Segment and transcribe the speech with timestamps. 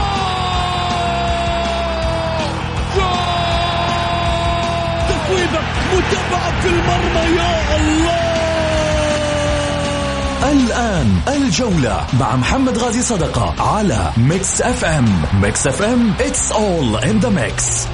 [5.29, 5.47] جول
[5.93, 8.27] متابعة في المرمى يا الله
[10.51, 17.29] الآن الجولة مع محمد غازي صدقة على Mix FM Mix FM it's all in the
[17.29, 17.87] mix.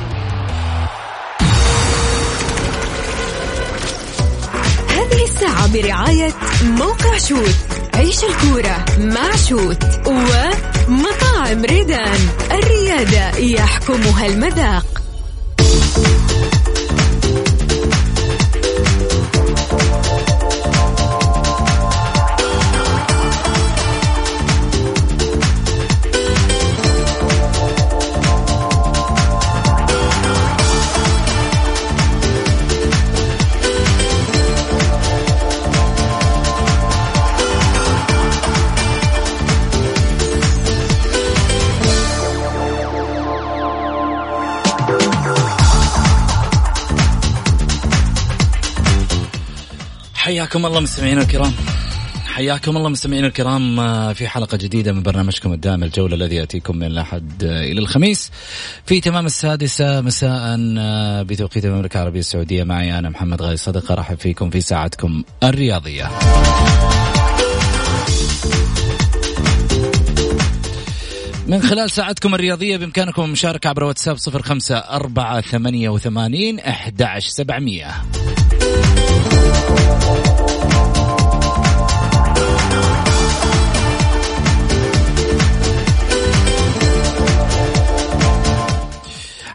[4.90, 7.56] هذه الساعة برعاية موقع شوت.
[7.96, 12.20] عيش الكورة مع شوت ومطاعم ريدان.
[12.52, 15.03] الريادة يحكمها المذاق.
[50.44, 51.52] حياكم الله مستمعينا الكرام.
[52.26, 56.88] حياكم الله مستمعينا الكرام آه، في حلقة جديدة من برنامجكم الدائم الجولة الذي يأتيكم من
[56.88, 58.32] الأحد آه، إلى الخميس.
[58.86, 64.18] في تمام السادسة مساء آه، بتوقيت المملكة العربية السعودية معي أنا محمد غالي صدقة أرحب
[64.18, 66.10] فيكم في ساعتكم الرياضية.
[71.48, 77.88] من خلال ساعتكم الرياضية بإمكانكم المشاركة عبر واتساب صفر خمسة أربعة ثمانية وثمانين أحد سبعمية.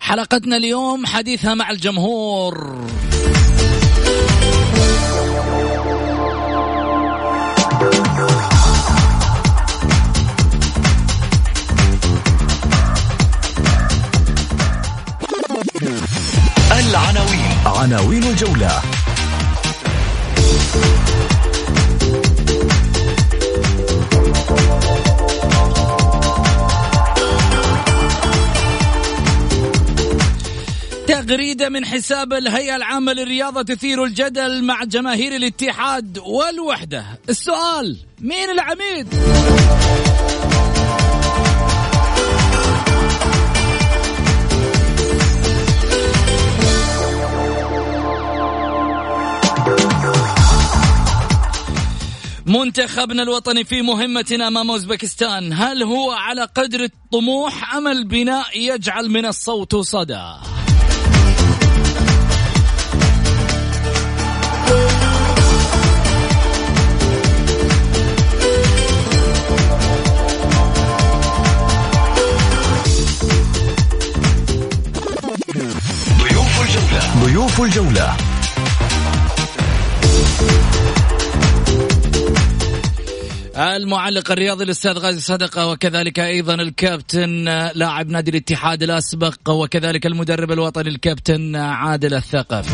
[0.09, 2.77] حلقتنا اليوم حديثها مع الجمهور.
[16.73, 17.53] العناوين.
[17.67, 18.83] عناوين الجولة.
[31.29, 39.15] تغريدة من حساب الهيئة العامة للرياضة تثير الجدل مع جماهير الاتحاد والوحدة السؤال مين العميد؟
[52.47, 59.27] منتخبنا الوطني في مهمة أمام أوزبكستان هل هو على قدر الطموح أم البناء يجعل من
[59.27, 60.33] الصوت صدى
[83.79, 90.53] المعلق الرياضي الأستاذ غازي صدقة وكذلك أيضا الكابتن آه، لاعب نادي الاتحاد الأسبق وكذلك المدرب
[90.53, 92.71] الوطني الكابتن آه، عادل الثقفي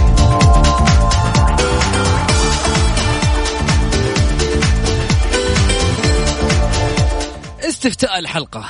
[7.69, 8.64] استفتاء الحلقة.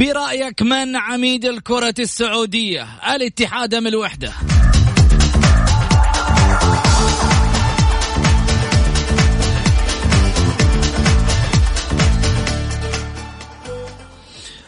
[0.00, 4.32] برأيك من عميد الكرة السعودية؟ الاتحاد أم الوحدة؟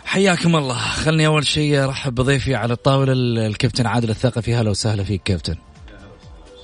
[0.04, 0.75] حياكم الله.
[0.75, 3.12] خلني أول شيء أرحب بضيفي على الطاولة
[3.47, 4.54] الكابتن عادل الثقفي.
[4.54, 5.56] هلا وسهلا فيك كابتن.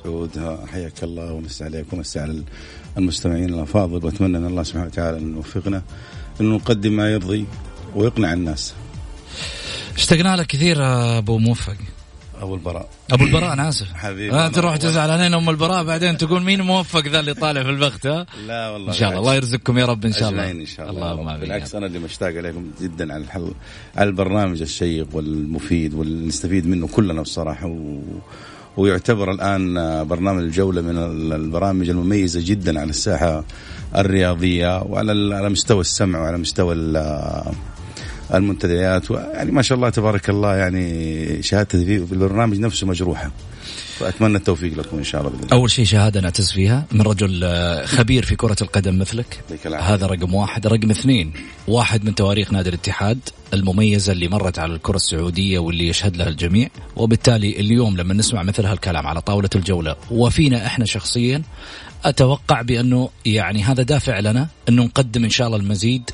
[0.05, 2.43] سعود حياك الله ومسي عليك ومسي على
[2.99, 4.07] المستمعين الأفاضل.
[4.07, 5.83] واتمنى أن الله سبحانه وتعالى أن يوفقنا
[6.41, 7.47] انه نقدم ما يرضي
[7.99, 8.75] ويقنع الناس.
[9.97, 10.77] اشتقنا لك كثير
[11.19, 11.77] أبو موفق.
[12.41, 12.89] أبو البراء.
[13.11, 13.93] أبو البراء أنا آسف.
[13.95, 14.77] حبيبي أنا تروح.
[14.77, 18.69] تزعل علينا أم البراء بعدين تقول مين موفق ذا اللي طالع في البخت ها؟ لا
[18.71, 19.21] والله إن شاء الله.
[19.21, 20.51] الله يرزقكم يا رب إن شاء الله.
[20.51, 23.53] إن شاء الله بالعكس أنا اللي مشتاق عليكم جدا على الحل
[23.97, 28.01] على البرنامج الشيق والمفيد واللي نستفيد منه كلنا بصراحة و...
[28.77, 29.75] ويعتبر الآن
[30.05, 30.99] برنامج الجولة من
[31.33, 33.45] البرامج المميزة جدا على الساحة
[33.97, 36.75] الرياضية وعلى على مستوى السمع وعلى مستوى
[38.35, 43.31] المنتديات يعني ما شاء الله تبارك الله يعني شهادتي في البرنامج نفسه مجروحة.
[43.99, 46.85] فأتمنى التوفيق لكم إن شاء الله بإذن أول شيء شهادة نعتز فيها.
[46.93, 49.41] من رجل آه، خبير في كرة القدم مثلك.
[49.81, 50.67] هذا رقم واحد.
[50.67, 51.33] رقم اثنين
[51.69, 53.19] واحد من تواريخ نادي الاتحاد
[53.55, 56.69] المميزة اللي مرت على الكرة السعودية واللي يشهد لها الجميع.
[56.97, 61.43] وبالتالي اليوم لما نسمع مثل هالكلام على طاولة الجولة وفينا إحنا شخصيا
[62.05, 66.11] أتوقع بأنه يعني هذا دافع لنا أنه نقدم إن شاء الله المزيد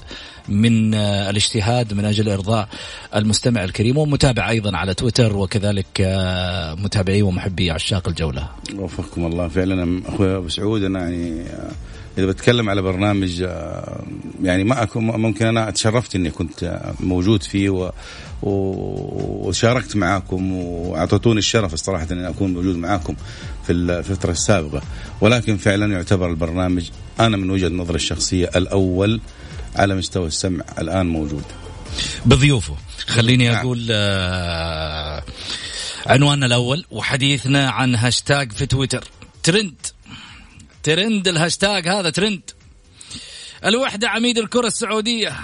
[0.48, 2.68] من آه، الاجتهاد من أجل إرضاء
[3.16, 8.48] المستمع الكريم ومتابع أيضا على تويتر وكذلك آه، متابعي ومحبي عشاق الجولة.
[8.76, 11.70] وفقكم الله فعلا أخوي أبو سعود أنا يعني آه،
[12.18, 13.40] إذا بتكلم على برنامج
[14.42, 17.90] يعني معكم ممكن أنا تشرفت إني كنت موجود فيه و-
[18.42, 23.14] وشاركت معاكم واعطيتوني الشرف الصراحه إني أكون موجود معاكم
[23.66, 24.82] في الفترة السابقة.
[25.20, 26.90] ولكن فعلا يعتبر البرنامج
[27.20, 29.20] أنا من وجهة نظري الشخصية الأول
[29.76, 31.44] على مستوى السمع الآن موجود.
[32.26, 32.76] بضيوفه.
[33.06, 33.56] خليني نعم.
[33.56, 35.22] أقول آه
[36.06, 39.04] عنواننا الأول وحديثنا عن هاشتاج في تويتر.
[39.42, 39.74] ترند.
[40.82, 42.50] ترند الهاشتاج هذا ترند.
[43.64, 45.36] الوحدة عميد الكرة السعودية.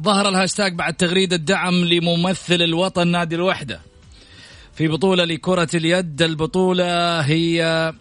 [0.00, 3.80] ظهر الهاشتاج بعد تغريدة دعم لممثل الوطن نادي الوحدة.
[4.76, 6.22] في بطولة لكرة اليد.
[6.22, 7.92] البطولة هي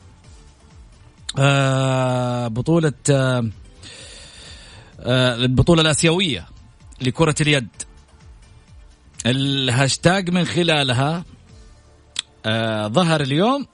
[1.37, 3.49] آه بطولة آه
[4.99, 6.47] آه، البطولة الآسيوية
[7.01, 7.67] لكرة اليد.
[9.25, 11.25] الهاشتاج من خلالها
[12.87, 13.65] ظهر اليوم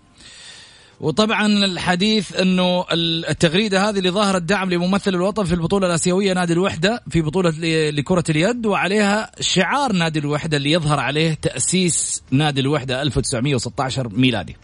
[1.02, 2.86] وطبعا الحديث إنه
[3.30, 7.50] التغريدة هذه اللي ظهرت دعم لممثل الوطن في البطولة الآسيوية نادي الوحدة في بطولة
[7.90, 14.58] لكرة اليد وعليها شعار نادي الوحدة اللي يظهر عليه تأسيس نادي الوحدة 1916 ميلادي.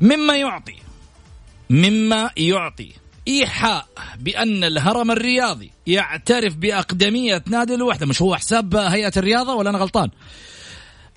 [0.00, 0.76] مما يعطي
[1.70, 2.92] مما يعطي
[3.28, 3.86] إيحاء
[4.20, 10.10] بأن الهرم الرياضي يعترف بأقدمية نادي الوحدة مش هو حساب هيئة الرياضة ولا أنا غلطان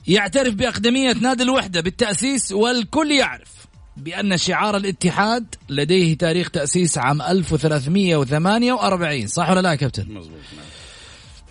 [0.08, 3.63] يعترف بأقدمية نادي الوحدة بالتأسيس والكل يعرف
[3.98, 10.40] بأن شعار الاتحاد لديه تاريخ تأسيس عام 1348 صح ولا لا يا كابتن؟ مظبوط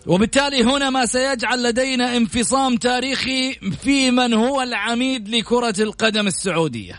[0.06, 6.98] وبالتالي هنا ما سيجعل لدينا انفصام تاريخي في من هو العميد لكرة القدم السعودية.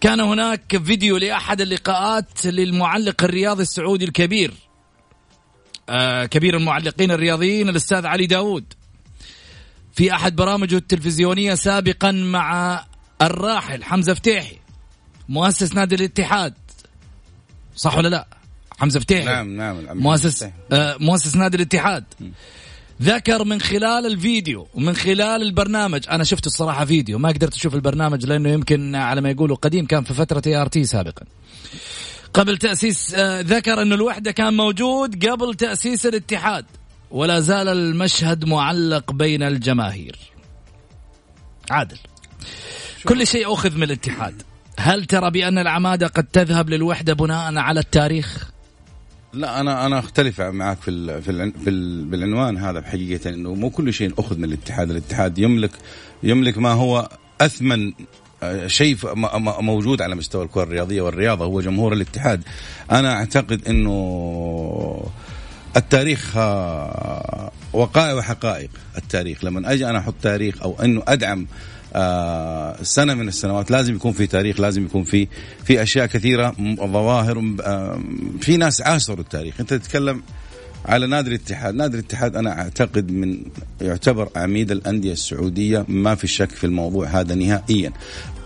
[0.00, 4.54] كان هناك فيديو لأحد اللقاءات للمعلق الرياضي السعودي الكبير.
[5.88, 8.64] آه كبير المعلقين الرياضيين الأستاذ علي داود
[9.92, 12.84] في أحد برامجه التلفزيونية سابقا مع
[13.22, 14.56] الراحل حمزة فتيحي
[15.28, 16.54] مؤسس نادي الاتحاد.
[17.76, 18.26] صح ولا لا؟
[18.78, 19.24] حمزة فتيحي.
[19.24, 20.42] نعم نعم مؤسس.
[20.72, 22.04] آه مؤسس نادي الاتحاد.
[23.02, 28.26] ذكر من خلال الفيديو ومن خلال البرنامج أنا شفت الصراحة فيديو ما قدرت أشوف البرنامج
[28.26, 31.26] لأنه يمكن على ما يقولوا قديم كان في فترة ART سابقا.
[32.34, 36.64] قبل تأسيس آه ذكر إنه الوحدة كان موجود قبل تأسيس الاتحاد
[37.10, 40.18] ولا زال المشهد معلق بين الجماهير.
[41.70, 41.98] عادل.
[43.04, 44.42] كل شيء أخذ من الاتحاد.
[44.78, 48.50] هل ترى بأن العمادة قد تذهب للوحدة بناء على التاريخ؟
[49.32, 53.54] لا أنا أنا أختلف معك في ال في, ال في ال بالعنوان هذا بحقيقه إنه
[53.54, 55.70] مو كل شيء أخذ من الاتحاد، الاتحاد يملك
[56.22, 57.08] يملك ما هو
[57.40, 57.92] أثمن
[58.42, 58.96] آه، شيء
[59.60, 62.42] موجود على مستوى الكرة الرياضية والرياضة هو جمهور الاتحاد.
[62.90, 65.10] أنا أعتقد إنه
[65.76, 69.44] التاريخ آه، وقائع وحقائق التاريخ.
[69.44, 71.46] لما أجي أنا أحط تاريخ أو إنه أدعم
[72.82, 75.28] سنة من السنوات لازم يكون في تاريخ لازم يكون في
[75.64, 78.00] في أشياء كثيرة ظواهر آه،
[78.40, 79.54] في ناس عاصروا التاريخ.
[79.60, 80.22] أنت تتكلم
[80.86, 81.74] على نادي الاتحاد.
[81.74, 83.38] نادي الاتحاد أنا أعتقد من
[83.80, 85.84] يعتبر عميد الأندية السعودية.
[85.88, 87.92] ما في شك في الموضوع هذا نهائيا.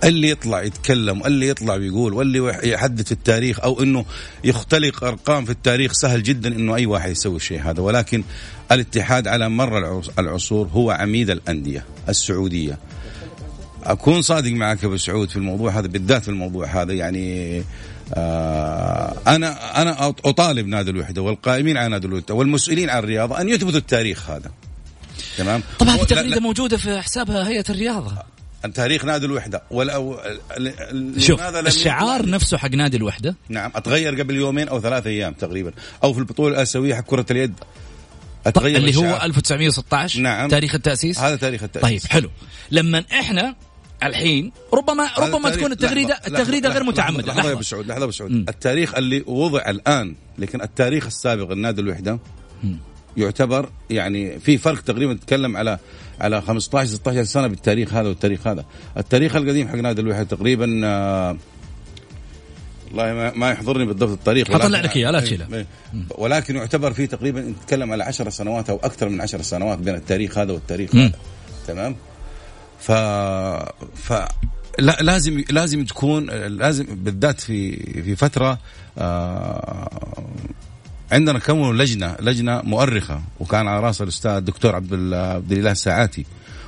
[0.05, 4.05] اللي يطلع يتكلم اللي يطلع ويقول واللي يح- يحدث التاريخ أو إنه
[4.45, 7.81] يختلق أرقام في التاريخ سهل جدا إنه أي واحد يسوي الشيء هذا.
[7.81, 8.25] ولكن
[8.73, 12.79] الاتحاد على مر العص- العصور هو عميد الأندية السعودية.
[13.87, 16.93] أكون صادق معك يا أبو سعود في الموضوع هذا بالذات في الموضوع هذا.
[16.93, 17.63] يعني
[18.15, 23.79] آه أنا أنا أطالب نادي الوحدة والقائمين على نادي الوحدة والمسؤولين عن الرياضة أن يثبتوا
[23.79, 24.51] التاريخ هذا.
[25.39, 28.13] تمام؟ طبعا هو- التغريدة موجودة في حسابها هيئة الرياضة.
[28.75, 29.63] تاريخ نادي الوحدة.
[29.71, 30.21] ولو
[30.59, 35.11] ل- شوف لم الشعار يطلع- نفسه حق نادي الوحدة نعم أتغير قبل يومين أو ثلاثة
[35.11, 35.73] أيام تقريبا
[36.05, 37.55] أو في البطولة الآسيوية حق كرة اليد.
[38.47, 39.25] أتغير اللي هو الشعار.
[39.25, 40.49] 1916 نعم.
[40.49, 42.03] تاريخ التأسيس؟ هذا تاريخ التأسيس.
[42.03, 42.31] طيب حلو.
[42.71, 43.55] لما إحنا
[44.07, 47.53] الحين ربما ربما تكون التغريده لحظة- التغريدة لحظة- غير متعمدة لحظة يا.
[47.55, 48.31] أبو سعود لحظة أبو سعود.
[48.33, 52.19] التاريخ اللي وضع الآن لكن التاريخ السابق النادي الوحدة
[53.17, 55.79] يعتبر يعني في فرق تقريبا تتكلم على
[56.21, 58.65] على 15 16 سنة بالتاريخ هذا والتاريخ هذا
[58.97, 61.37] التاريخ القديم حق نادي الوحدة تقريبا آه،
[62.89, 65.47] والله ما, ما يحضرني بالضبط التاريخ حطلع لك إياه، لا تشيله.
[65.55, 65.67] إيه.
[66.19, 70.39] ولكن يعتبر في تقريبا نتكلم على 10 سنوات أو أكثر من 10 سنوات بين التاريخ
[70.39, 71.01] هذا والتاريخ مم.
[71.01, 71.13] هذا
[71.67, 71.97] تمام
[72.85, 72.93] ف
[73.95, 74.13] ف
[74.79, 78.59] لا لازم لازم تكون لازم بالذات في في فترة
[78.99, 80.31] آه
[81.13, 86.27] عندنا كونوا لجنة لجنة مؤرخة وكان على رأس الأستاذ الدكتور عبد عبد الإله الساعاتي.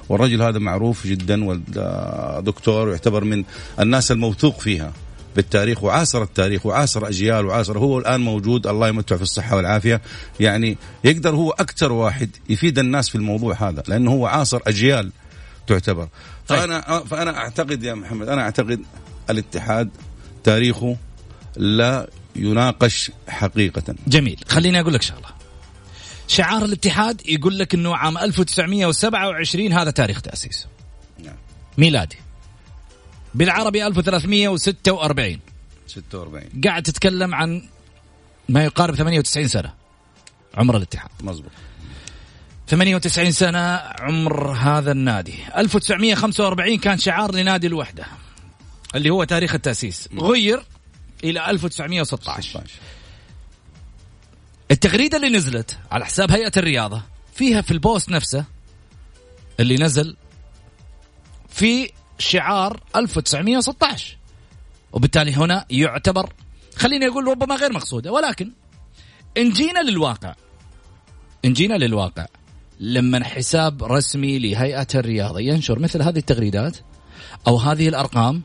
[0.08, 3.44] والرجل هذا معروف جدا والدكتور يعتبر من
[3.80, 4.92] الناس الموثوق فيها
[5.36, 10.00] بالتاريخ وعاصر التاريخ وعاصر أجيال وعاصر هو الآن موجود الله يمتع في الصحة والعافية.
[10.40, 15.12] يعني يقدر هو أكثر واحد يفيد الناس في الموضوع هذا لأنه هو عاصر أجيال.
[15.66, 16.08] تعتبر.
[16.48, 16.58] طيب.
[16.58, 18.84] فانا فأنا أعتقد يا محمد أنا أعتقد
[19.30, 19.90] الاتحاد
[20.44, 20.96] تاريخه
[21.56, 23.94] لا يناقش حقيقة.
[24.06, 24.40] جميل.
[24.48, 25.36] خليني أقول لك شغلة.
[26.28, 30.66] شعار الاتحاد يقول لك إنه عام 1927 هذا تاريخ تاسيسه
[31.24, 31.36] نعم.
[31.78, 32.16] ميلادي.
[33.34, 35.40] بالعربي 1346
[35.86, 37.62] 46 قاعد تتكلم عن
[38.48, 39.72] ما يقارب 98 سنة.
[40.54, 41.10] عمر الاتحاد.
[41.20, 41.50] مزبوط
[42.68, 43.58] 98 سنة
[44.00, 45.34] عمر هذا النادي.
[45.56, 48.06] 1945 كان شعار لنادي الوحدة
[48.94, 50.08] اللي هو تاريخ التأسيس.
[50.18, 50.62] غير
[51.24, 52.74] إلى 1916 16
[54.70, 57.02] التغريدة اللي نزلت على حساب هيئة الرياضة
[57.34, 58.44] فيها في البوست نفسه
[59.60, 60.16] اللي نزل
[61.48, 64.16] في شعار 1916
[64.92, 66.32] وبالتالي هنا يعتبر
[66.76, 68.52] خليني أقول ربما غير مقصودة ولكن
[69.36, 70.34] إن جينا للواقع
[71.44, 72.26] إن جينا للواقع
[72.80, 76.76] لما حساب رسمي لهيئة الرياضة ينشر مثل هذه التغريدات
[77.46, 78.42] أو هذه الأرقام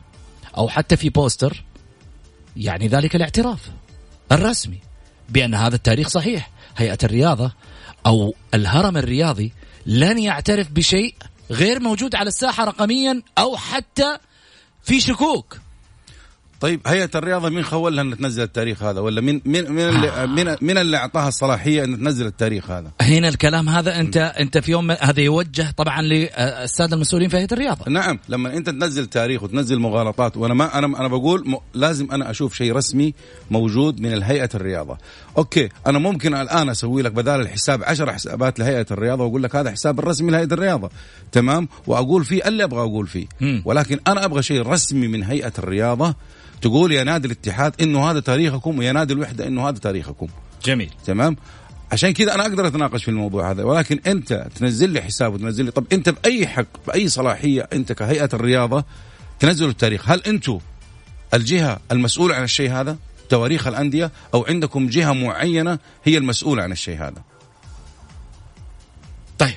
[0.56, 1.64] أو حتى في بوستر
[2.56, 3.70] يعني ذلك الاعتراف
[4.32, 4.78] الرسمي
[5.28, 6.50] بأن هذا التاريخ صحيح.
[6.76, 7.52] هيئة الرياضة
[8.06, 9.52] أو الهرم الرياضي
[9.86, 11.14] لن يعترف بشيء
[11.50, 14.18] غير موجود على الساحة رقميا أو حتى
[14.82, 15.58] في شكوك.
[16.62, 20.56] طيب هيئة الرياضة مين خولها أن تنزل التاريخ هذا ولا مين مين مين اللي مين,
[20.60, 24.90] مين اللي أعطاها الصلاحية أن تنزل التاريخ هذا؟ هنا الكلام هذا انت أنت في يوم
[24.90, 27.90] هذا يوجه طبعا للساده المسؤولين في هيئة الرياضة.
[27.90, 31.56] نعم لما أنت تنزل تاريخ وتنزل مغالطات وأنا ما أنا أنا بقول م...
[31.74, 33.14] لازم أنا أشوف شيء رسمي
[33.50, 34.98] موجود من الهيئة الرياضة.
[35.38, 39.70] أوكي أنا ممكن الآن أسوي لك بدال الحساب 10 حسابات لهيئة الرياضة وأقول لك هذا
[39.70, 40.90] حساب الرسمي لهيئة الرياضة
[41.32, 43.26] تمام؟ وأقول فيه اللي أبغى أقول فيه.
[43.40, 43.62] مم.
[43.64, 46.14] ولكن أنا أبغى شيء رسمي من هيئة الرياضة
[46.62, 50.26] تقول يا نادي الاتحاد إنه هذا تاريخكم ويا نادي الوحدة إنه هذا تاريخكم.
[50.64, 50.90] جميل.
[51.06, 51.36] تمام؟
[51.92, 53.64] عشان كذا أنا أقدر أتناقش في الموضوع هذا.
[53.64, 58.28] ولكن أنت تنزل لي حساب وتنزل لي طب أنت بأي حق بأي صلاحية أنت كهيئة
[58.32, 58.84] الرياضة
[59.40, 60.58] تنزلوا التاريخ؟ هل أنتم
[61.34, 62.96] الجهة المسؤولة عن الشيء هذا؟
[63.32, 67.22] تواريخ الأندية أو عندكم جهة معينة هي المسؤولة عن الشيء هذا.
[69.38, 69.56] طيب.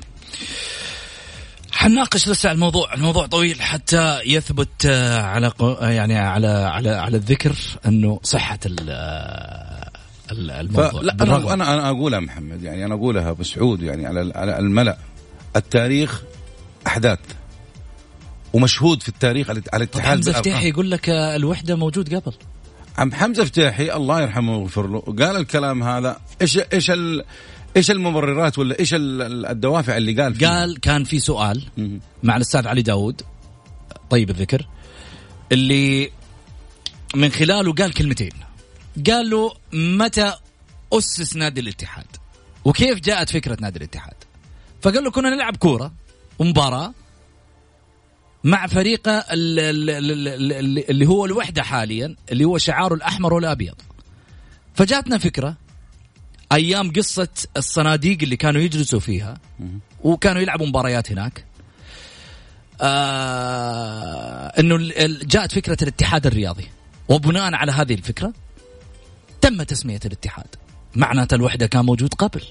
[1.72, 7.56] حناقش لسه الموضوع الموضوع طويل حتى يثبت آه، على آه، يعني على على على الذكر
[7.86, 9.90] أنه صحة آه،
[10.32, 11.02] ال- الموضوع.
[11.14, 14.98] بالرغم- أنا أنا أقولها محمد يعني أنا أقولها بسعود يعني على على الملأ.
[15.56, 16.22] التاريخ
[16.88, 17.20] أحداث.
[18.54, 20.32] ومشهود في التاريخ على الاتحاد حمزة.
[20.32, 22.34] فتيحي يقول لك الوحدة موجود قبل.
[22.98, 27.24] عم حمزة فتاحي الله يرحمه ويغفر له قال الكلام هذا إيش إيش ال
[27.78, 31.64] إيش المبررات ولا إيش ال- ال- الدوافع اللي قال فيها؟ قال كان في سؤال.
[32.24, 33.22] مع الأستاذ علي داود
[34.10, 34.68] طيب الذكر
[35.52, 36.12] اللي
[37.16, 38.32] من خلاله قال كلمتين
[39.08, 40.34] قال له متى
[40.94, 42.06] أسس نادي الاتحاد
[42.66, 44.14] وكيف جاءت فكرة نادي الاتحاد
[44.82, 45.94] فقال له كنا نلعب كورة
[46.40, 46.94] ومباراة
[48.46, 53.76] مع فريق ال- ال- ال- ال- اللي هو الوحدة حاليا اللي هو شعاره الأحمر والأبيض.
[54.76, 55.58] فجاتنا فكرة
[56.52, 59.38] أيام قصة الصناديق اللي كانوا يجلسوا فيها
[60.04, 61.46] وكانوا يلعبوا مباريات هناك.
[62.82, 64.78] آه إنه
[65.24, 66.68] جاءت فكرة الاتحاد الرياضي.
[67.10, 68.34] وبناء على هذه الفكرة
[69.42, 70.48] تم تسمية الاتحاد.
[70.96, 72.42] معناته الوحدة كان موجود قبل.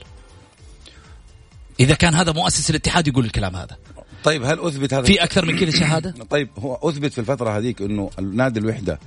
[1.80, 3.76] إذا كان هذا مؤسس الاتحاد يقول الكلام هذا.
[4.24, 7.82] طيب هل أثبت هذا؟ في أكثر من كذا شهادة؟ طيب هو أثبت في الفترة هذيك
[7.82, 8.98] إنه النادي الوحدة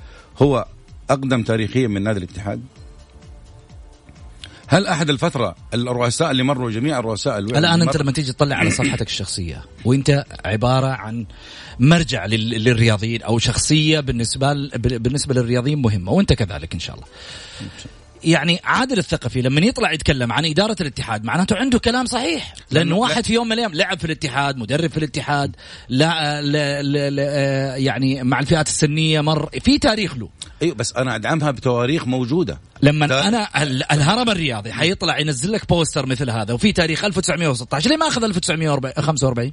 [0.41, 0.65] هو
[1.09, 2.62] أقدم تاريخيا من نادي الاتحاد؟
[4.69, 8.69] هل أحد الفترة الرؤساء اللي مروا جميع الرؤساء الوحدة الآن أنت لما تيجي تطلع على
[8.71, 11.25] صفحتك الشخصية وأنت عبارة عن
[11.79, 17.07] مرجع لل- للرياضيين أو شخصية بالنسبة بالنسبة للرياضيين مهمة وأنت كذلك إن شاء الله.
[18.24, 22.53] يعني عادل الثقفي لما يطلع يتكلم عن إدارة الاتحاد معناته عنده كلام صحيح.
[22.74, 25.55] لأنه- واحد في يوم من الأيام لعب في الاتحاد مدرب في الاتحاد
[25.89, 30.29] لا, لا, لا, لا يعني مع الفئات السنية مر في تاريخ له.
[30.62, 32.59] أيوه بس أنا أدعمها بتواريخ موجودة.
[32.81, 33.27] لما.
[33.27, 38.07] أنا ال- الهرم الرياضي حيطلع ينزل لك بوستر مثل هذا وفي تاريخ 1916 ليه ما
[38.07, 39.51] أخذ 1945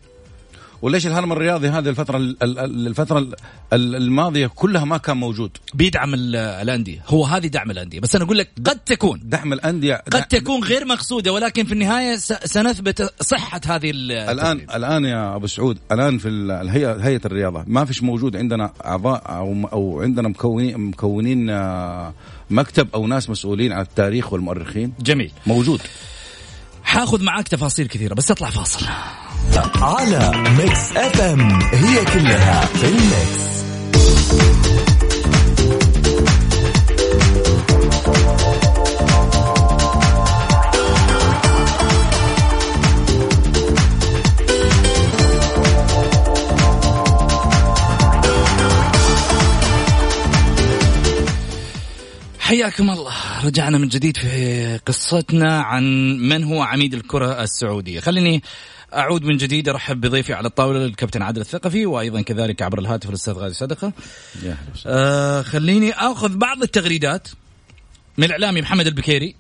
[0.85, 3.29] وليش الهرم الرياضي هذه الفترة الفترة
[3.73, 7.03] الماضية كلها ما كان موجود؟ بيدعم الأندية.
[7.07, 8.01] هو هذه دعم الأندية.
[8.01, 9.21] بس أنا أقول لك قد تكون.
[9.25, 15.37] دعم الأندية قد تكون غير مقصودة ولكن في النهاية سنثبت صحة هذه الان الآن يا
[15.37, 17.65] أبو سعود الآن في الهيئه هيئة الرياضة.
[17.67, 22.15] ما فيش موجود عندنا أعضاء أو أو عندنا مكونين مكونين آه،
[22.51, 25.31] مكتب أو ناس مسؤولين عن التاريخ والمؤرخين؟ جميل.
[25.47, 25.81] موجود.
[26.85, 28.87] حاخذ معاك تفاصيل كثيرة بس اطلع فاصل.
[29.83, 33.74] على Mix FM هي كلها في الميكس.
[52.45, 53.47] حياكم الله.
[53.47, 55.85] رجعنا من جديد في قصتنا عن
[56.19, 58.01] من هو عميد الكرة السعودية.
[58.01, 58.43] خليني
[58.95, 63.35] أعود من جديد أرحب بضيفي على الطاولة الكابتن عادل الثقفي وأيضا كذلك عبر الهاتف الأستاذ
[63.35, 63.93] غازي صدقة.
[64.87, 67.29] آه خليني أخذ بعض التغريدات
[68.19, 69.35] من الإعلامي محمد البكيري.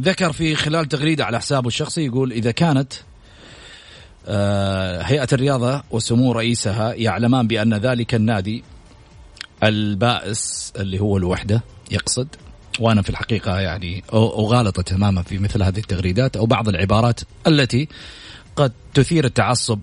[0.00, 2.92] ذكر في خلال تغريدة على حسابه الشخصي يقول إذا كانت
[4.26, 8.64] آه هيئة الرياضة وسمو رئيسها يعلمان بأن ذلك النادي
[9.62, 12.28] البائس اللي هو الوحدة يقصد
[12.80, 17.88] وأنا في الحقيقة يعني أغالط تماما في مثل هذه التغريدات أو بعض العبارات التي
[18.56, 19.80] قد تثير التعصب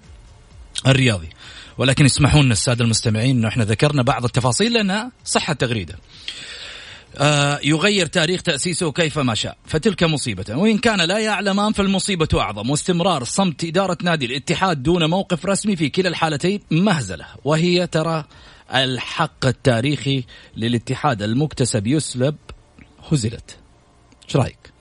[0.88, 1.30] الرياضي.
[1.78, 5.96] ولكن اسمحوا لنا السادة المستمعين انه إحنا ذكرنا بعض التفاصيل لانها صحه تغريده.
[7.64, 9.58] يغير تاريخ تأسيسه كيفما شاء.
[9.66, 10.46] فتلك مصيبة.
[10.50, 15.90] وإن كان لا يعلمان فالمصيبة أعظم واستمرار صمت إدارة نادي الاتحاد دون موقف رسمي في
[15.90, 17.26] كلا الحالتين مهزلة.
[17.44, 18.26] وهي ترى
[18.74, 20.24] الحق التاريخي
[20.58, 22.36] للاتحاد المكتسب يسلب
[23.12, 23.58] هزلت.
[24.28, 24.76] إيش رأيك؟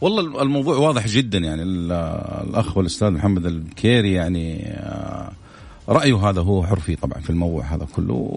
[0.00, 5.32] والله الموضوع واضح جدا يعني الأخ والأستاذ محمد الكيري يعني آه،
[5.88, 8.36] رأيه هذا هو حر فيه طبعا في الموضوع هذا كله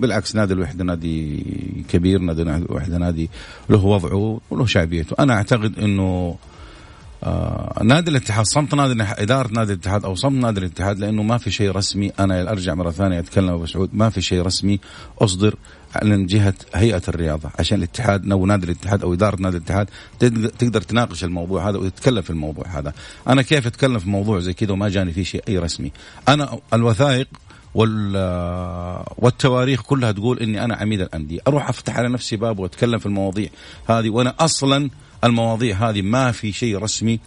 [0.00, 1.44] بالعكس نادي الوحدة نادي
[1.88, 3.30] كبير نادي الوحدة نادي
[3.70, 5.16] له وضعه وله شعبيته.
[5.18, 6.36] أنا أعتقد إنه
[7.22, 11.50] آه نادي الاتحاد صمت نادي إدارة نادي الاتحاد أو صمت نادي الاتحاد لأنه ما في
[11.50, 12.12] شيء رسمي.
[12.20, 14.80] أنا أرجع مرة ثانية أتكلم أبو سعود ما في شيء رسمي
[15.18, 15.54] أصدر
[16.02, 19.90] من جهة هيئة الرياضة عشان الاتحاد أو نادي الاتحاد أو إدارة نادي الاتحاد
[20.58, 22.92] تقدر تناقش الموضوع هذا وتتكلم في الموضوع هذا.
[23.28, 25.92] أنا كيف أتكلم في موضوع زي كذا وما جاني فيه شيء أي رسمي.
[26.28, 27.28] أنا الوثائق
[29.18, 31.40] والتواريخ كلها تقول إني أنا عميد الأندية.
[31.48, 33.48] أروح أفتح على نفسي باب وأتكلم في المواضيع
[33.88, 34.90] هذه وأنا أصلا
[35.24, 37.20] المواضيع هذه ما في شيء رسمي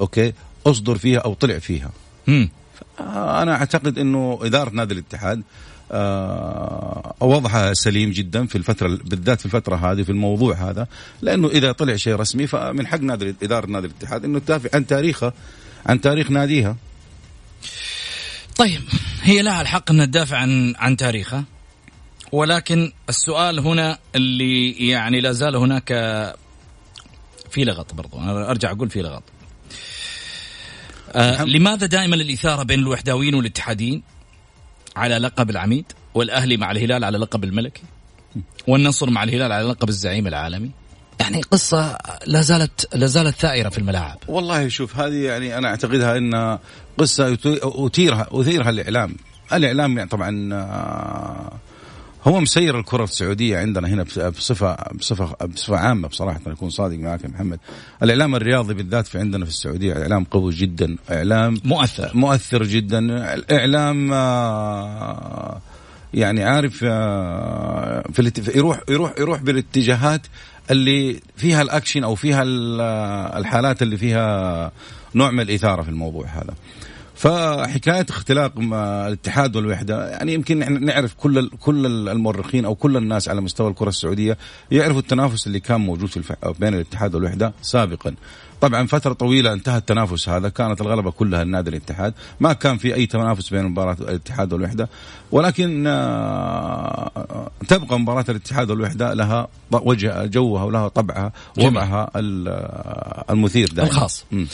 [0.00, 0.32] أوكي
[0.66, 1.90] أصدر فيها أو طلع فيها
[2.26, 2.48] مم.
[3.00, 5.42] أنا أعتقد إنه إدارة نادي الاتحاد
[5.92, 10.86] آه وضعها سليم جدا في الفترة بالذات في الفترة هذه في الموضوع هذا
[11.22, 15.32] لأنه إذا طلع شيء رسمي فمن حق نادي إدارة نادي الاتحاد إنه تدافع عن تاريخها
[15.86, 16.76] عن تاريخ ناديها
[18.56, 18.80] طيب
[19.22, 21.44] هي لها الحق ان تدافع عن عن تاريخها
[22.32, 25.92] ولكن السؤال هنا اللي يعني لا زال هناك
[27.50, 28.18] في لغط برضو.
[28.18, 29.22] أنا أرجع أقول في لغط.
[31.12, 34.02] آه لماذا دائما الإثارة بين الوحداويين والاتحاديين
[34.96, 37.82] على لقب العميد والأهلي مع الهلال على لقب الملكي
[38.66, 40.70] والنصر مع الهلال على لقب الزعيم العالمي؟
[41.20, 44.18] يعني قصة لا زالت لا زالت ثائرة في الملاعب.
[44.28, 46.58] والله شوف هذه يعني أنا أعتقدها أن
[46.98, 49.16] قصة أثيرها أثيرها الإعلام.
[49.52, 51.52] الإعلام يعني طبعا آه،
[52.26, 57.24] هو مسير الكرة السعودية عندنا هنا بصفة بصفة بصفة عامة بصراحة أنا أكون صادق معك
[57.24, 57.58] يا محمد.
[58.02, 62.98] الإعلام الرياضي بالذات في عندنا في السعودية إعلام قوي جدا، إعلام مؤثر مؤثر جدا،
[63.34, 65.60] الإعلام آه،
[66.14, 70.26] يعني عارف آه، في يروح يروح يروح بالاتجاهات
[70.70, 72.42] اللي فيها الأكشن أو فيها
[73.38, 74.72] الحالات اللي فيها
[75.14, 76.54] نوع من الإثارة في الموضوع هذا.
[77.16, 78.52] فحكاية اختلاق
[79.06, 84.38] الاتحاد والوحدة يعني يمكن نعرف كل كل المؤرخين أو كل الناس على مستوى الكرة السعودية
[84.70, 86.36] يعرفوا التنافس اللي كان موجود في.
[86.58, 88.14] بين الاتحاد والوحدة سابقا
[88.60, 92.14] طبعا فترة طويلة انتهى التنافس هذا كانت الغلبة كلها النادي الاتحاد.
[92.40, 94.88] ما كان في أي تنافس بين مباراة الاتحاد والوحدة
[95.32, 102.10] ولكن آه، تبقى مباراة الاتحاد والوحدة لها وجه جوها ولها طبعها وضعها
[103.30, 103.90] المثير دائما.
[103.90, 104.24] الخاص.
[104.32, 104.44] م.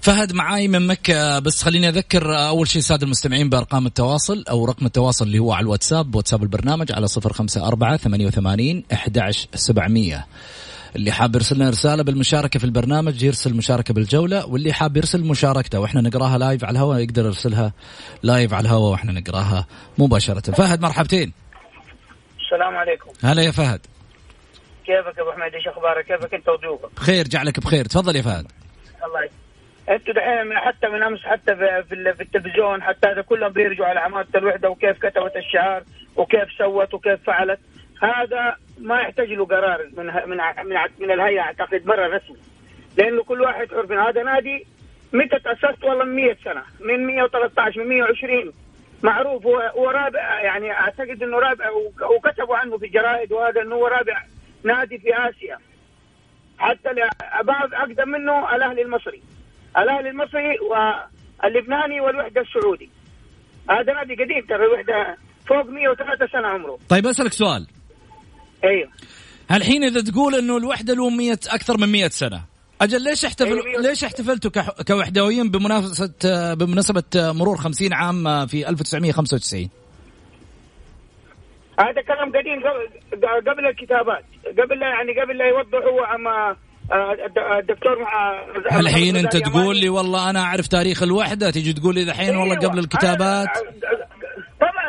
[0.00, 4.64] فهد معاي من مكة بس خليني أذكر آه، أول شيء السادة المستمعين بأرقام التواصل أو
[4.64, 10.26] رقم التواصل اللي هو على الواتساب واتساب البرنامج على 054 88 11700
[10.96, 15.80] اللي حاب يرسل لنا رسالة بالمشاركة في البرنامج يرسل مشاركة بالجولة واللي حاب يرسل مشاركته
[15.80, 17.72] وإحنا نقراها live على الهواء يقدر يرسلها
[18.22, 19.66] live على الهواء وإحنا نقراها
[19.98, 20.52] مباشرة.
[20.52, 21.32] فهد مرحبتين.
[22.40, 23.10] السلام عليكم.
[23.24, 23.80] هلا يا فهد.
[24.86, 27.84] كيفك أبو حميد؟ إيش أخبارك؟ كيفك أنت وضيوفك؟ بخير جعلك بخير.
[27.84, 28.46] تفضل يا فهد.
[29.04, 29.28] الله
[29.88, 34.00] أنتوا دحين حتى من أمس حتى في, في, في التلفزيون حتى هذا كلهم بيرجعوا على
[34.00, 35.82] عماده الوحدة وكيف كتبت الشعار
[36.16, 37.60] وكيف سوت وكيف فعلت.
[38.02, 42.38] هذا ما يحتاج له قرار من من من, من الهيئة أعتقد مرة رسمي.
[42.96, 44.66] لأنه كل واحد حر من هذا نادي
[45.12, 46.62] متى تأسست؟ والله من 100 سنة.
[46.80, 48.52] من 113 من 120
[49.02, 51.70] معروف هو رابع يعني أعتقد إنه رابع
[52.16, 54.22] وكتبوا عنه في الجرائد وهذا إنه هو رابع
[54.64, 55.58] نادي في آسيا.
[56.58, 56.88] حتى
[57.22, 59.22] أقدم منه الأهلي المصري.
[59.78, 62.90] الأهلي المصري واللبناني والوحدة السعودي.
[63.70, 66.78] هذا نادي قديم ترى الوحده فوق 103 سنة عمره.
[66.88, 67.66] طيب أسألك سؤال.
[68.64, 68.88] أيوه.
[69.50, 72.44] الحين إذا تقول إنه الوحدة له 100 أكثر من 100 سنة
[72.80, 73.82] أجل ليش احتفل أيوة.
[73.82, 74.50] ليش احتفلتوا
[74.88, 79.70] كوحدويين بمنافسه بمناسبة مرور 50 عام في 1995
[81.78, 82.62] هذا كلام قديم
[83.50, 84.24] قبل الكتابات.
[84.44, 86.56] قبل يعني قبل لا يوضحوا عما
[87.58, 88.42] الدكتور مع
[88.80, 92.78] الحين أنت تقول لي والله أنا أعرف تاريخ الوحدة تيجي تقول لي الحين والله قبل
[92.78, 93.48] الكتابات؟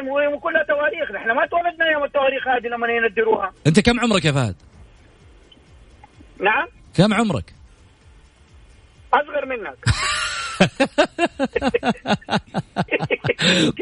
[0.05, 1.11] طبعا وكلها تواريخ.
[1.11, 4.55] نحن ما تولدنا يوم التواريخ هذه لما يندروها أنت كم عمرك يا فهد؟
[6.39, 7.53] نعم؟ كم عمرك؟
[9.13, 9.77] أصغر منك.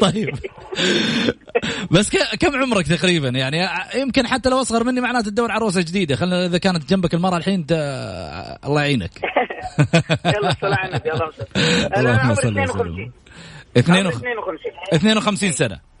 [0.00, 0.38] طيب.
[1.90, 6.16] بس كم عمرك تقريبا؟ يعني يمكن حتى لو أصغر مني معناته تدور عروسه جديدة.
[6.16, 9.10] خلينا إذا كانت جنبك المرأة الحين الله يعينك.
[10.36, 11.10] يلا صل على النبي.
[11.98, 13.10] اللهم صل عمري
[13.76, 14.22] 52
[14.92, 15.93] 52 سنة.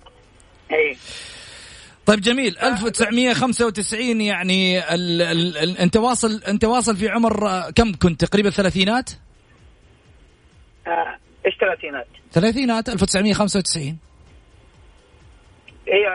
[0.74, 0.96] اي
[2.06, 2.58] طيب جميل.
[2.58, 9.10] 1995 يعني ال ال ال أنت واصل أنت واصل في عمر كم كنت؟ تقريبا الثلاثينات؟
[10.86, 13.98] آه، إيش ثلاثينات؟ ثلاثينات 1995
[15.88, 16.06] اي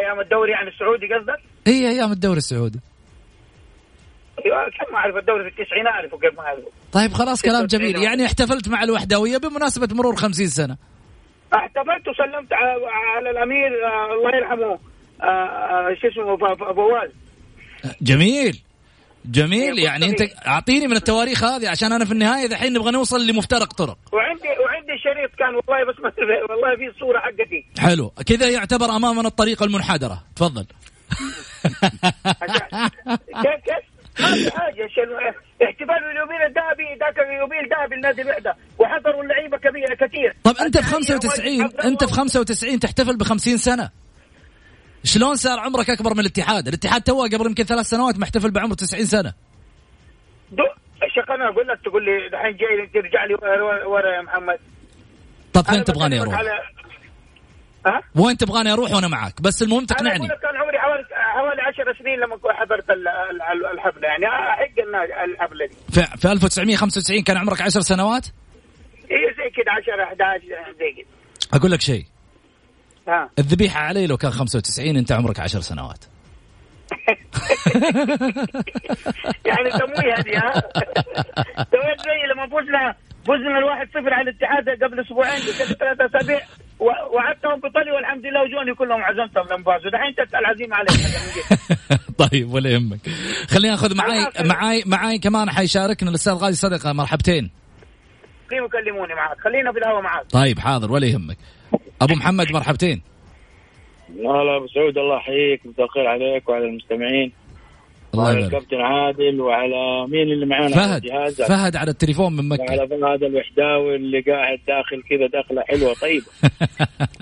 [0.00, 2.80] أيام الدوري يعني السعودي قصدك؟ اي أيام الدوري السعودي.
[4.44, 8.02] أيوه كم أعرف الدوري في التسعين اعرفه كيف ما اعرفه طيب خلاص كلام جميل.
[8.02, 10.76] يعني احتفلت مع الوحدوية بمناسبة مرور 50 سنة.
[11.54, 14.78] احتفلت وسلمت على الامير آه، الله يرحمه
[15.22, 16.36] آه، شو اسمه
[16.74, 17.10] فواز
[18.02, 18.62] جميل.
[19.24, 19.78] جميل.
[19.78, 23.98] يعني انت اعطيني من التواريخ هذه عشان أنا في النهاية دحين نبغى نوصل لمفترق طرق.
[24.12, 26.12] وعندي وعندي شريط كان والله بس ما
[26.50, 27.64] والله في صورة حقتي.
[27.78, 28.12] حلو.
[28.26, 30.22] كذا يعتبر أمامنا الطريقة المنحدرة.
[30.36, 30.66] تفضل.
[33.42, 33.84] كيف كيف؟
[34.20, 34.88] ما في حاجة
[35.64, 40.84] احتفال باليوبيل الذهبي ذاك اليوبيل ذهبي النادي الوحده وحضروا اللعيبة كبيرة كثير طب أنت في
[40.84, 43.90] 95 أنت في 95 تحتفل ب 50 سنة
[45.04, 49.04] شلون صار عمرك أكبر من الاتحاد؟ الاتحاد توه قبل يمكن ثلاث سنوات محتفل بعمر 90
[49.04, 49.32] سنة.
[51.02, 53.34] الشيخ أنا أقول لك تقول لي الحين جاي ترجع لي
[53.86, 54.58] ورا يا محمد.
[55.52, 56.50] طب فين تبغاني أروح؟ على...
[57.86, 60.26] ها؟ وين تبغاني أروح وأنا معك بس المهم تقنعني.
[60.26, 60.61] أنا
[61.32, 62.90] حوالي حوالي 10 سنين لما حضرت
[63.74, 65.74] الحفلة يعني أحق الحفلة دي.
[65.92, 68.26] في, في 1995 كان عمرك 10 سنوات؟
[69.10, 70.40] اي زي كذا 10 11
[70.78, 71.58] زي كذا.
[71.58, 72.04] أقول لك شيء
[73.08, 73.30] ها.
[73.38, 76.04] الذبيحة علي لو كان 95 أنت عمرك 10 سنوات
[79.46, 80.52] يعني تمويه هذه ها
[81.72, 85.40] سويت زي لما فزنا فزنا الواحد صفر على الاتحاد قبل أسبوعين
[85.80, 86.40] ثلاث أسابيع
[87.12, 90.90] وعدتهم بطلي والحمد لله وجوني كلهم عزمتهم لما فازوا دحين تسأل عزيمة عليك.
[92.30, 93.00] طيب ولا يهمك.
[93.50, 97.50] خليني آخذ معاي معاي معاي كمان حيشاركنا الأستاذ غازي صدقة مرحبتين.
[98.50, 101.36] خليهم يكلموني معك خلينا في الهواء معك طيب حاضر ولا يهمك.
[102.02, 103.02] أبو محمد مرحبتين.
[104.08, 105.66] هلا أبو سعود الله يحييك.
[105.66, 107.32] مساء الخير عليك وعلى المستمعين.
[108.14, 111.02] الله وعلى الكابتن عادل وعلى مين اللي معانا فهد
[111.48, 112.62] فهد على التليفون من مكة.
[112.62, 116.26] وعلى فهد الوحداوي اللي قاعد داخل كذا دخلة حلوة طيبة.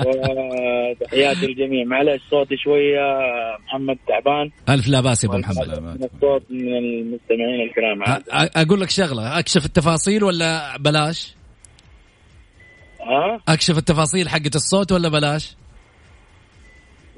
[0.07, 1.85] وتحياتي للجميع.
[1.85, 3.01] معلش صوتي شوية
[3.67, 4.51] محمد تعبان.
[4.69, 6.11] ألف لا بأس يا أبو محمد.
[6.15, 8.23] الصوت من المستمعين الكرام.
[8.57, 9.39] أقول لك شغلة.
[9.39, 11.35] أكشف التفاصيل ولا بلاش؟
[13.01, 15.57] ها؟ أكشف التفاصيل حقت الصوت ولا بلاش؟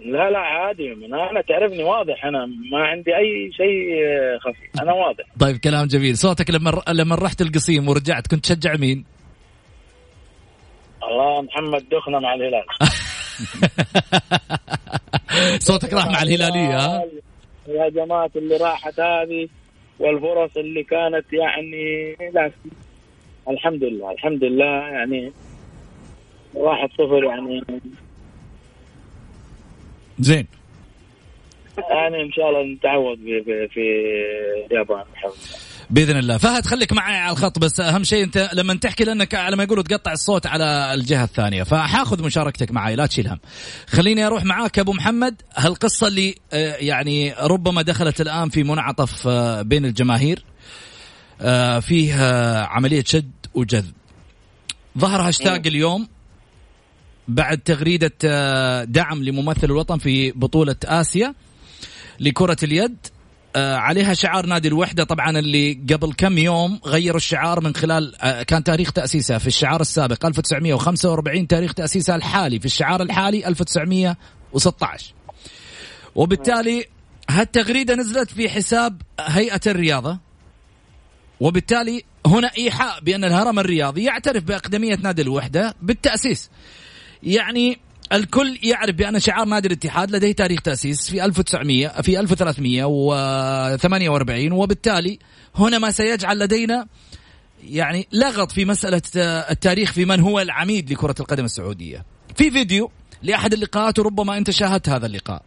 [0.05, 0.95] لا لا عادي.
[0.95, 2.25] من أنا تعرفني واضح.
[2.25, 3.97] أنا ما عندي أي شيء
[4.39, 4.83] خفي.
[4.83, 5.25] أنا واضح.
[5.41, 6.17] طيب كلام جميل.
[6.17, 9.05] صوتك لما لما رحت القصيم ورجعت كنت تشجع مين؟
[11.03, 12.65] الله محمد دخنة مع الهلال.
[15.69, 17.05] صوتك راح مع الهلالية ها؟
[17.69, 19.49] يا جماعة اللي راحت هذه
[19.99, 22.51] والفرص اللي كانت يعني لا.
[23.49, 25.33] الحمد لله الحمد لله يعني
[26.55, 27.63] واحد صفر يعني.
[30.23, 30.47] زين.
[31.79, 33.81] يعني إن شاء الله نتعوض في في, في
[34.71, 35.05] اليابان
[35.91, 36.39] بإذن الله.
[36.39, 39.83] فهد خليك معي على الخط بس أهم شيء أنت لما تحكي لأنك على ما يقولوا
[39.83, 41.63] تقطع الصوت على الجهة الثانية.
[41.63, 43.39] فحاخذ مشاركتك معي لا تشيل هم.
[43.87, 45.43] خليني أروح معاك أبو محمد.
[45.57, 50.45] هالقصة اللي آه، يعني ربما دخلت الآن في منعطف آه، بين الجماهير
[51.41, 53.93] آه، فيه آه، عملية شد وجذب.
[54.99, 56.09] ظهر هاشتاج اليوم.
[57.29, 61.35] بعد تغريدة آه، دعم لممثل الوطن في بطولة آسيا
[62.21, 62.97] لكرة اليد.
[63.57, 65.05] آه، عليها شعار نادي الوحدة.
[65.05, 69.81] طبعا اللي قبل كم يوم غيروا الشعار من خلال آه، كان تاريخ تأسيسه في الشعار
[69.81, 75.15] السابق 1945 تاريخ تأسيسه الحالي في الشعار الحالي 1916
[76.15, 76.85] وبالتالي
[77.31, 80.19] هالتغريدة نزلت في حساب هيئة الرياضة.
[81.41, 86.51] وبالتالي هنا إيحاء بأن الهرم الرياضي يعترف بأقدمية نادي الوحدة بالتأسيس.
[87.23, 87.79] يعني
[88.13, 95.19] الكل يعرف بأن شعار نادي الاتحاد لديه تاريخ تأسيس في 1900 في 1348 وبالتالي
[95.55, 96.87] هنا ما سيجعل لدينا
[97.65, 99.03] يعني لغط في مسألة
[99.51, 102.05] التاريخ في من هو العميد لكرة القدم السعودية.
[102.37, 102.91] في فيديو
[103.23, 105.43] لأحد اللقاءات وربما أنت شاهدت هذا اللقاء.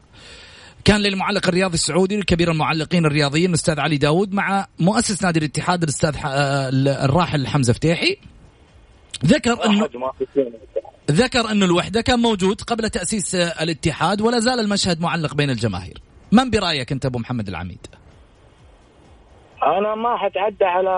[0.86, 6.16] كان للمعلق الرياضي السعودي الكبير المعلقين الرياضيين الأستاذ علي داود مع مؤسس نادي الاتحاد الأستاذ
[6.88, 8.18] الراحل حمزة فتيحي.
[9.26, 9.90] ذكر أنه
[11.12, 16.02] ذكر أن الوحدة كان موجود قبل تأسيس الاتحاد ولا زال المشهد معلق بين الجماهير.
[16.32, 17.88] من برأيك أنت أبو محمد العميد؟
[19.64, 20.90] أنا ما حتعدى على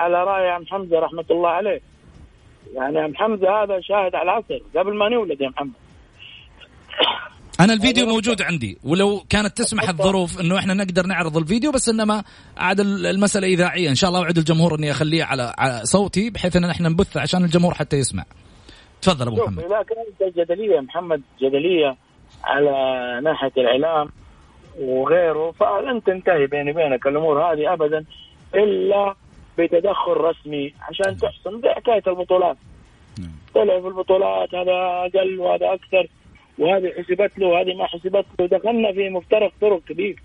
[0.00, 1.80] على رأي عم حمزة رحمة الله عليه.
[2.74, 5.72] يعني عم حمزة هذا شاهد على العصر قبل ما نولد يا محمد.
[7.60, 12.24] أنا الفيديو موجود عندي ولو كانت تسمح الظروف إنه إحنا نقدر نعرض الفيديو بس إنما
[12.56, 13.90] عاد المسألة إذاعية.
[13.90, 17.74] إن شاء الله أوعد الجمهور إني أخليه على صوتي بحيث إن إحنا نبث عشان الجمهور
[17.74, 18.24] حتى يسمع.
[19.06, 19.64] تفضل أبو محمد.
[19.64, 21.96] اذا كانت جدلية محمد جدلية
[22.44, 22.74] على
[23.24, 24.08] ناحية الإعلام
[24.80, 28.04] وغيره فلن تنتهي بيني وبينك الأمور هذه ابدا
[28.54, 29.14] إلا
[29.58, 32.56] بتدخل رسمي عشان تحسن زي حكايه البطولات.
[33.18, 33.30] نعم.
[33.54, 36.06] طلع في البطولات هذا أقل وهذا أكثر
[36.58, 40.22] وهذه حسبت له وهذه ما حسبت له دخلنا في مفترق طرق كبير.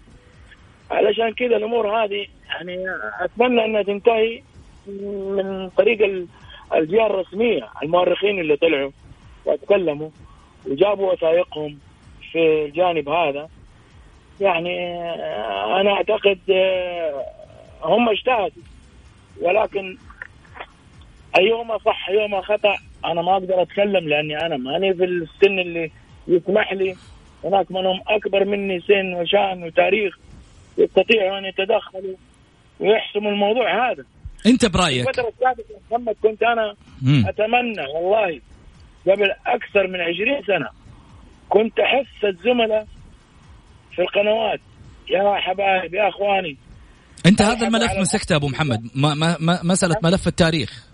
[0.91, 2.86] علشان كذا الأمور هذه يعني
[3.20, 4.41] أتمنى أنها تنتهي
[4.88, 6.28] من طريق
[6.75, 8.91] الجهة الرسمية المؤرخين اللي طلعوا
[9.45, 10.10] وتكلموا
[10.65, 11.77] وجابوا وثائقهم
[12.31, 13.49] في الجانب هذا.
[14.41, 15.01] يعني
[15.81, 17.25] أنا أعتقد آه،
[17.84, 18.63] هم اجتهدوا.
[19.41, 19.97] ولكن
[21.38, 25.91] ايهما صح ايهما خطأ أنا ما أقدر أتكلم لأني أنا ماني في السن اللي
[26.27, 26.95] يسمح لي.
[27.43, 30.17] هناك من هم أكبر مني سن وشأن وتاريخ
[30.77, 32.15] يستطيعوا أن يتدخلوا
[32.79, 34.05] ويحسموا الموضوع هذا.
[34.45, 37.25] انت برأيك؟ الفترة السابقة محمد كنت أنا مم.
[37.27, 38.41] أتمنى والله
[39.08, 40.69] قبل أكثر من 20 سنة
[41.49, 42.88] كنت أحس الزملاء
[43.95, 44.60] في القنوات.
[45.10, 46.58] يا حبايب يا أخواني.
[47.25, 48.89] انت هذا الملف مسكته أبو محمد.
[48.95, 50.86] ما ما مساله ملف التاريخ.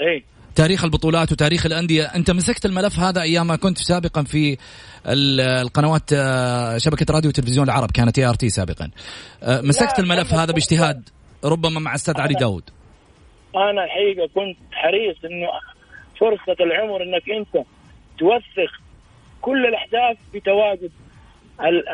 [0.00, 0.24] إيه.
[0.54, 2.04] تاريخ البطولات وتاريخ الأندية.
[2.04, 4.56] انت مسكت الملف هذا أيام ما كنت سابقا في
[5.06, 8.90] القنوات آه، شبكة راديو وتلفزيون العرب كانت ART سابقا.
[9.42, 11.08] آه، مسكت الملف هذا باجتهاد؟
[11.44, 12.70] ربما مع أستاذ علي داود.
[13.56, 15.48] أنا الحقيقة كنت حريص إنه
[16.20, 17.64] فرصة العمر إنك أنت
[18.18, 18.72] توثق
[19.40, 20.90] كل الأحداث بتواجد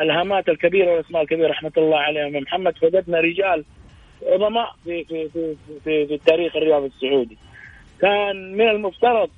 [0.01, 1.47] الهامات الكبيرة والأسماء الكبيرة.
[1.47, 2.41] رحمة الله عليهم.
[2.43, 3.65] محمد فقدنا رجال
[4.23, 7.37] عظماء في في في في, في التاريخ الرياضي السعودي.
[8.01, 9.29] كان من المفترض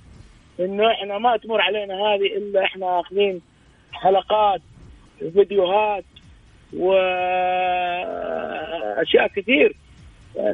[0.60, 3.42] إنه إحنا ما تمر علينا هذه إلا إحنا أخذين
[3.92, 4.62] حلقات
[5.20, 6.06] فيديوهات
[6.74, 7.28] واشياء
[9.36, 9.76] كثير.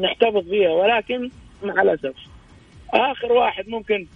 [0.01, 1.29] نحتفظ فيها ولكن
[1.63, 2.13] مع الأسف.
[2.93, 4.07] آخر واحد ممكن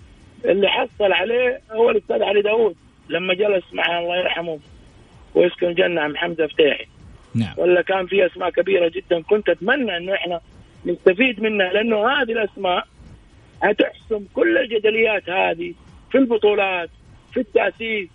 [0.45, 2.75] اللي حصل عليه هو الأستاذ علي داوود
[3.09, 4.59] لما جلس مع الله يرحمه
[5.35, 6.85] ويسكن الجنة عم حمزة فتاحي.
[7.35, 7.53] نعم.
[7.57, 10.41] ولا كان في أسماء كبيرة جدا كنت أتمنى إنه إحنا
[10.85, 12.87] نستفيد منها لأنه هذه الأسماء
[13.63, 15.73] هتحسم كل الجدليات هذه
[16.11, 16.89] في البطولات
[17.33, 18.09] في التأسيس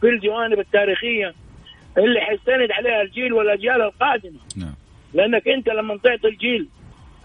[0.00, 1.34] في الجوانب التاريخية
[1.98, 4.38] اللي حيستند عليها الجيل والأجيال القادمة.
[4.56, 4.74] نعم.
[5.14, 6.68] لأنك أنت لما تعطي الجيل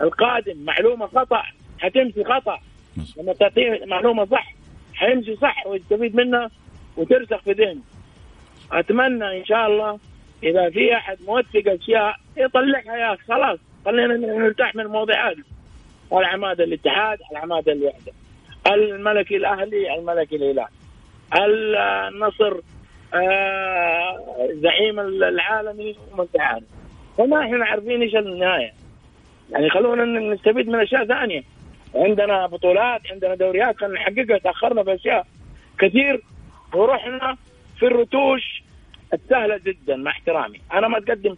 [0.01, 1.43] القادم معلومة خطأ
[1.79, 2.59] حتمشي خطأ.
[3.17, 4.53] لما تعطيه معلومة صح
[4.93, 6.49] حيمشي صح ويستفيد منها
[6.97, 7.81] وترسخ في ذهنه.
[8.71, 9.99] أتمنى إن شاء الله
[10.43, 15.43] إذا في أحد موثق أشياء يطلعها يا خلاص خلينا نرتاح من المواضيع هذه.
[16.11, 18.11] على عماد الاتحاد على عماد الوحدة.
[18.67, 20.67] الملكي الأهلي الملكي الهلال.
[21.35, 22.59] النصر
[23.13, 26.37] آه زعيم العالمي وما انت
[27.17, 28.73] فما إحنا عارفين إيش النهاية.
[29.51, 31.43] يعني خلونا نستفيد من أشياء ثانية.
[31.95, 35.27] عندنا بطولات عندنا دوريات خلينا نحققها تأخرنا في أشياء
[35.79, 36.21] كثير
[36.73, 37.37] ورحنا
[37.79, 38.63] في الرتوش
[39.13, 40.61] السهلة جدا مع احترامي.
[40.73, 41.35] أنا ما اتقدم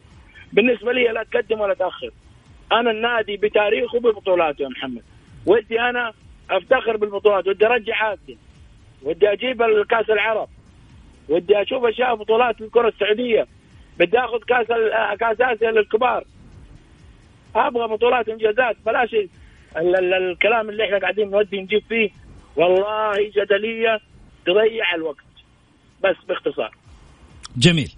[0.53, 2.11] بالنسبة لي لا تقدم ولا تأخر.
[2.71, 5.03] أنا النادي بتاريخه ببطولاته يا محمد.
[5.45, 6.13] ودي أنا
[6.49, 7.47] أفتخر بالبطولات.
[7.47, 8.37] ودي أرجع اسيا
[9.03, 10.49] ودي أجيب الكأس العرب.
[11.29, 13.47] ودي أشوف أشياء بطولات الكرة السعودية.
[13.99, 14.67] بدي آخذ كاس
[15.19, 16.23] كاس آسيا للكبار.
[17.55, 18.75] أبغى بطولات إنجازات.
[18.85, 19.29] بلاش ال-
[19.95, 22.09] ال- الكلام اللي إحنا قاعدين نودي نجيب فيه.
[22.55, 23.99] والله جدلية
[24.45, 25.25] تضيع الوقت.
[26.03, 26.71] بس باختصار.
[27.57, 27.91] جميل.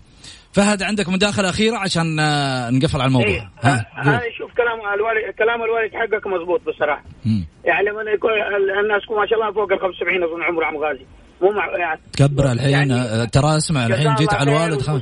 [0.53, 3.27] فهد عندك مداخلة أخيرة عشان آه، نقفل على الموضوع.
[3.27, 3.49] إيه.
[3.61, 3.85] ها.
[3.97, 7.03] أنا شوف كلام الوالد كلام الوالد حقك مضبوط بصراحة.
[7.25, 7.45] مم.
[7.65, 11.05] يعني لما يكون ال- الناس ما شاء الله فوق ال 75 أظن عمر عم غازي.
[11.41, 14.95] مو مع يعني تكبر الحين يعني آه، ترى اسمع الحين جيت على الوالد خم...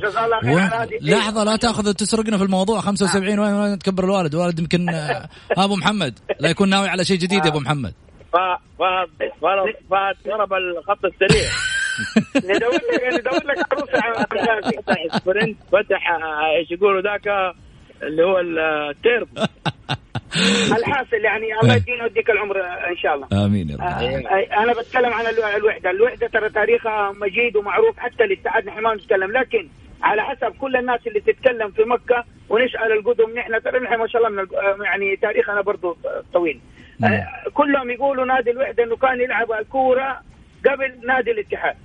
[0.44, 0.58] و...
[1.00, 2.80] لحظة لا تاخذ تسرقنا في الموضوع.
[2.80, 4.34] 75 وين وين؟ تكبر الوالد.
[4.34, 5.28] الوالد يمكن آه،
[5.64, 6.18] أبو محمد.
[6.40, 7.94] لا يكون ناوي على شيء جديد يا أبو محمد.
[8.32, 11.50] فهد فهد فهد ضرب الخط السريع.
[12.56, 17.54] ندور لك ندور لك عروسه فتح sprint فتح آه، إيش يقولوا ذاك؟
[18.02, 19.28] اللي هو التيرب
[20.78, 23.46] الحاصل يعني الله يدينا ويديك العمر إن شاء الله.
[23.46, 23.82] آمين يا رب.
[23.82, 28.94] آه، أنا بتكلم عن الو- الوحدة، الوحدة ترى تاريخها مجيد ومعروف حتى الاتحاد نحن ما
[28.94, 29.68] نتكلم لكن
[30.02, 34.26] على حسب كل الناس اللي تتكلم في مكة ونسأل القدم نحن ترى نحن ما شاء
[34.26, 35.96] الله من آه، يعني تاريخنا برضه
[36.32, 36.60] طويل.
[37.04, 40.20] آه، كلهم يقولوا نادي الوحدة إنه كان يلعب الكورة
[40.66, 41.76] قبل نادي الاتحاد،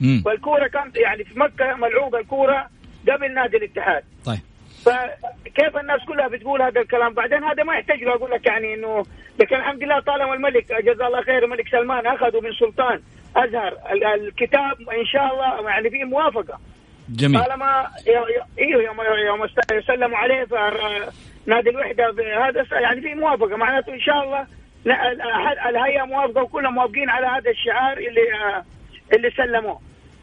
[0.00, 0.22] مم.
[0.26, 2.68] والكورة كانت يعني في مكة ملعوبة الكورة
[3.08, 4.02] قبل نادي الاتحاد.
[4.24, 4.38] طيب.
[4.84, 9.02] فكيف الناس كلها بتقول هذا الكلام؟ بعدين هذا ما يحتاج له أقول لك يعني إنه
[9.40, 13.00] لكن الحمد لله طالما الملك جزاه الله خير الملك سلمان اخذوا من سلطان
[13.36, 13.72] أزهر.
[13.92, 16.58] ال- الكتاب إن شاء الله يعني فيه موافقة.
[17.08, 17.44] جميل.
[17.44, 17.86] طالما
[18.58, 19.46] أيوه يوم يوم
[19.86, 20.46] سلموا عليه
[21.46, 22.10] نادي الوحدة
[22.48, 23.56] هذا يعني في موافقة.
[23.56, 24.46] معناته إن شاء الله
[25.68, 28.64] الهيئة موافقة وكلهم موافقين على هذا الشعار اللي آه،
[29.16, 29.80] اللي سلموه.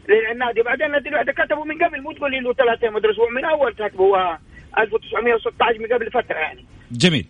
[0.08, 3.44] للنادي بعدين نادي الوحده كتبوا من قبل مو تقول لي له ثلاث أيام مدرسة من
[3.44, 4.38] أول كتبوا آه،
[4.78, 7.26] 1916 من قبل فترة يعني جميل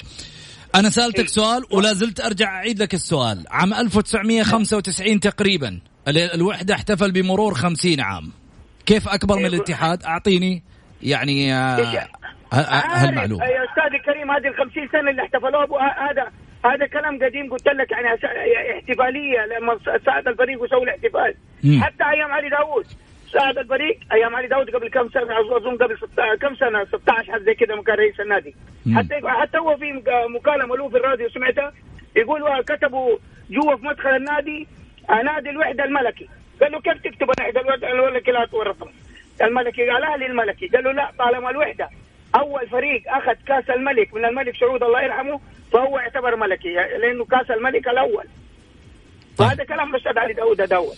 [0.74, 1.26] أنا سألتك إيه.
[1.26, 8.00] سؤال ولا زلت أرجع أعيد لك السؤال عام 1995 تقريبا ال- الوحدة احتفل بمرور 50
[8.00, 8.32] عام
[8.86, 9.48] كيف أكبر من إيه.
[9.48, 10.62] الاتحاد أعطيني
[11.02, 11.86] يعني آه، إيش؟
[12.52, 16.30] ه- ه- هالمعلومة يا أستاذ الكريم هذه ال 50 سنة اللي احتفلوها هذا
[16.72, 18.08] هذا كلام قديم قلت لك يعني
[18.78, 21.34] احتفالية لما ساعد الفريق وسووا الاحتفال.
[21.64, 21.82] مم.
[21.82, 22.86] حتى أيام علي داوود.
[23.32, 25.96] ساعد الفريق أيام علي داوود قبل كم سنة؟ أظن قبل.
[26.40, 28.54] كم سنة؟ 16 حد زي كذا كان رئيس النادي.
[28.86, 28.98] مم.
[28.98, 31.72] حتى حتى هو في مك- مكالمة له في الراديو سمعتها؟
[32.16, 33.16] يقول كتبوا
[33.50, 34.66] جوا في مدخل النادي
[35.24, 36.28] نادي الوحدة الملكي.
[36.60, 37.60] قال له كيف تكتب الوحدة
[37.92, 38.90] الملكي؟ لا تورطهم.
[39.42, 40.66] الملكي قال الاهلي الملكي.
[40.66, 41.88] قال له لا طالما الوحدة
[42.36, 45.40] أول فريق أخذ كأس الملك من الملك سعود الله يرحمه
[45.72, 48.24] فهو يعتبر ملكي لأنه كأس الملك الأول.
[49.36, 49.48] طيب.
[49.48, 50.96] وهذا كلام الاستاذ علي داوود هذا اول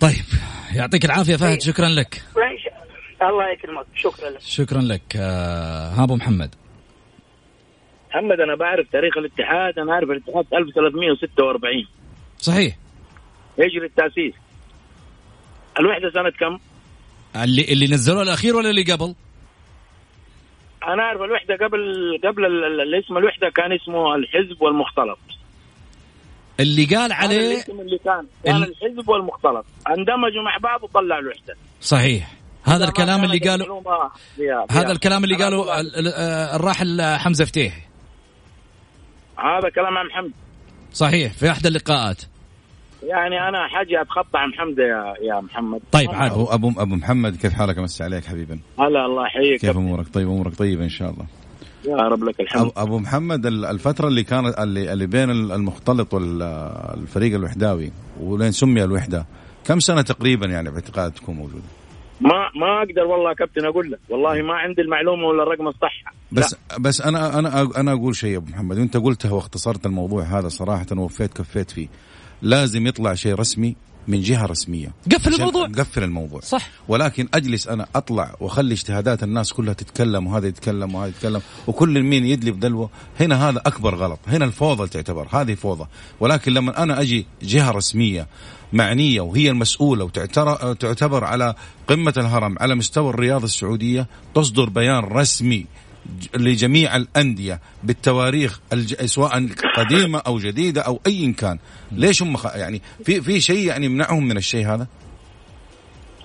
[0.00, 0.24] طيب
[0.76, 1.58] يعطيك العافية فهد إيه.
[1.58, 2.22] شكرا لك.
[3.22, 3.50] الله.
[3.52, 3.86] يكرمك.
[3.96, 4.40] شكرا لك.
[4.40, 5.02] شكرا لك.
[5.16, 6.54] آه، ها أبو محمد.
[8.10, 11.86] محمد أنا بعرف تاريخ الاتحاد أنا عارف الاتحاد 1346
[12.38, 12.76] صحيح.
[13.58, 14.34] هجري التأسيس.
[15.80, 16.58] الوحدة سنة كم؟
[17.42, 19.14] اللي اللي نزلوه الأخير ولا اللي قبل؟
[20.88, 21.78] أنا أعرف الوحدة قبل
[22.24, 25.18] قبل ال- ال- الاسم الوحدة كان اسمه الحزب والمختلط.
[26.60, 29.64] اللي قال عليه الاسم اللي كان كان ال- الحزب والمختلط.
[29.88, 31.56] اندمجوا مع بعض وطلعوا الوحدة.
[31.80, 32.32] صحيح.
[32.64, 33.82] هذا ما الكلام اللي قالوا
[34.70, 34.92] هذا.
[34.92, 37.74] الكلام اللي قالوا آه، الراحل حمزة فتيح.
[39.38, 40.32] هذا كلام عن حمد.
[40.92, 41.32] صحيح.
[41.32, 42.22] في احدى اللقاءات.
[43.02, 45.80] يعني أنا حاجة أتخطى عن حمزه يا يا محمد.
[45.92, 46.32] طيب عاد.
[46.32, 48.58] ابو ابو أبو محمد كيف حالك؟ امسي عليك حبيبا.
[48.78, 49.60] هلا الله يحييك.
[49.60, 51.26] كيف أمورك؟ طيب أمورك طيبة إن شاء الله.
[51.88, 52.60] يا رب لك الحمد.
[52.62, 58.52] أبو, أبو محمد ال- الفترة اللي كانت اللي, اللي بين ال- المختلط والفريق الوحداوي ولين
[58.52, 59.26] سمي الوحدة
[59.64, 61.64] كم سنة تقريبا يعني باعتقادكم موجودة؟
[62.20, 63.98] ما ما أقدر والله يا كابتن أقول لك.
[64.08, 68.36] والله ما عندي المعلومة ولا الرقم الصح بس بس أنا أنا أنا أقول شيء يا
[68.36, 71.88] أبو محمد وأنت قلتها واختصرت الموضوع هذا صراحة ووفيت كفيت فيه.
[72.42, 73.76] لازم يطلع شيء رسمي
[74.08, 74.92] من جهة رسمية.
[75.12, 75.66] قفل الموضوع.
[75.66, 76.40] نقفل الموضوع.
[76.40, 76.68] صح.
[76.88, 82.26] ولكن أجلس أنا أطلع وأخلي اجتهادات الناس كلها تتكلم وهذا يتكلم وهذا يتكلم وكل مين
[82.26, 84.18] يدلي بدلوه هنا هذا أكبر غلط.
[84.28, 85.28] هنا الفوضى تعتبر.
[85.30, 85.86] هذه فوضى.
[86.20, 88.26] ولكن لما أنا أجي جهة رسمية
[88.72, 91.54] معنية وهي المسؤولة وتعتبر تعتبر على
[91.88, 95.66] قمة الهرم على مستوى الرياضة السعودية تصدر بيان رسمي
[96.36, 99.04] لجميع الأندية بالتواريخ الج...
[99.04, 101.58] سواء قديمة أو جديدة أو أي كان.
[101.92, 102.46] ليش هم خ...
[102.46, 104.86] يعني في في شيء يعني يمنعهم من الشيء هذا؟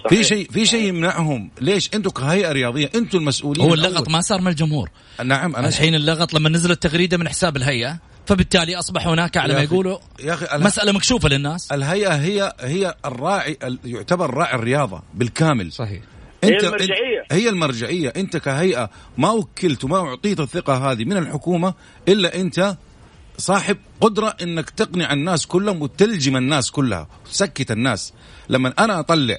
[0.10, 1.52] في شيء في شيء يمنعهم.
[1.62, 4.12] ليش؟ أنتم كهيئة رياضية أنتم المسؤولين هو اللغط الأول.
[4.12, 4.90] ما صار من الجمهور.
[5.24, 9.62] نعم أنا الحين اللغط لما نزلت تغريده من حساب الهيئة فبالتالي أصبح هناك على ما
[9.62, 10.66] يقولوا يا أخي اله...
[10.66, 11.72] مسألة مكشوفة للناس.
[11.72, 13.80] الهيئة هي هي الراعي ال...
[13.86, 15.72] يعتبر راعي الرياضة بالكامل.
[15.72, 16.02] صحيح.
[16.46, 17.22] هي المرجعية.
[17.22, 18.14] انت هي المرجعية.
[18.16, 21.74] أنت كهيئة ما وكلت وما أعطيت الثقة هذه من الحكومة
[22.08, 22.78] إلا أنت
[23.38, 28.14] صاحب قدرة إنك تقنع الناس كلهم وتلجم الناس كلها وتسكت الناس.
[28.50, 29.38] لما أنا أطلع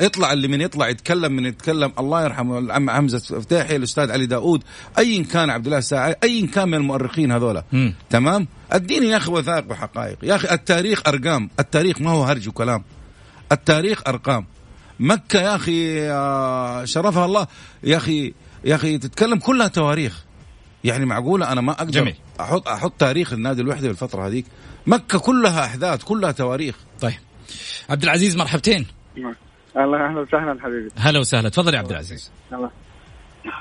[0.00, 1.92] يطلع اللي من يطلع يتكلم من يتكلم.
[1.98, 4.62] الله يرحمه العم حمزة فتاحي الأستاذ علي داود
[4.98, 7.64] ايا كان عبد الله الساعي ايا كان من المؤرخين هذولا.
[8.10, 10.18] تمام؟ اديني يا أخي وثائق وحقائق.
[10.22, 11.50] يا أخي التاريخ أرقام.
[11.60, 12.84] التاريخ ما هو هرج وكلام.
[13.52, 14.46] التاريخ أرقام.
[15.00, 17.46] مكة يا أخي آه، شرفها الله.
[17.82, 18.34] يا أخي
[18.64, 20.24] يا أخي تتكلم كلها تواريخ.
[20.84, 22.16] يعني معقولة أنا ما أقدر جميل.
[22.40, 24.46] أحط أحط تاريخ النادي الوحده في الفترة هذيك.
[24.86, 26.76] مكة كلها أحداث كلها تواريخ.
[27.00, 27.14] طيب.
[27.90, 28.86] عبد العزيز مرحبتين.
[29.76, 30.88] الله أهلا وسهلا حبيبي.
[30.96, 31.48] هلا وسهلا.
[31.48, 32.30] تفضل يا عبد العزيز.
[32.52, 32.70] الله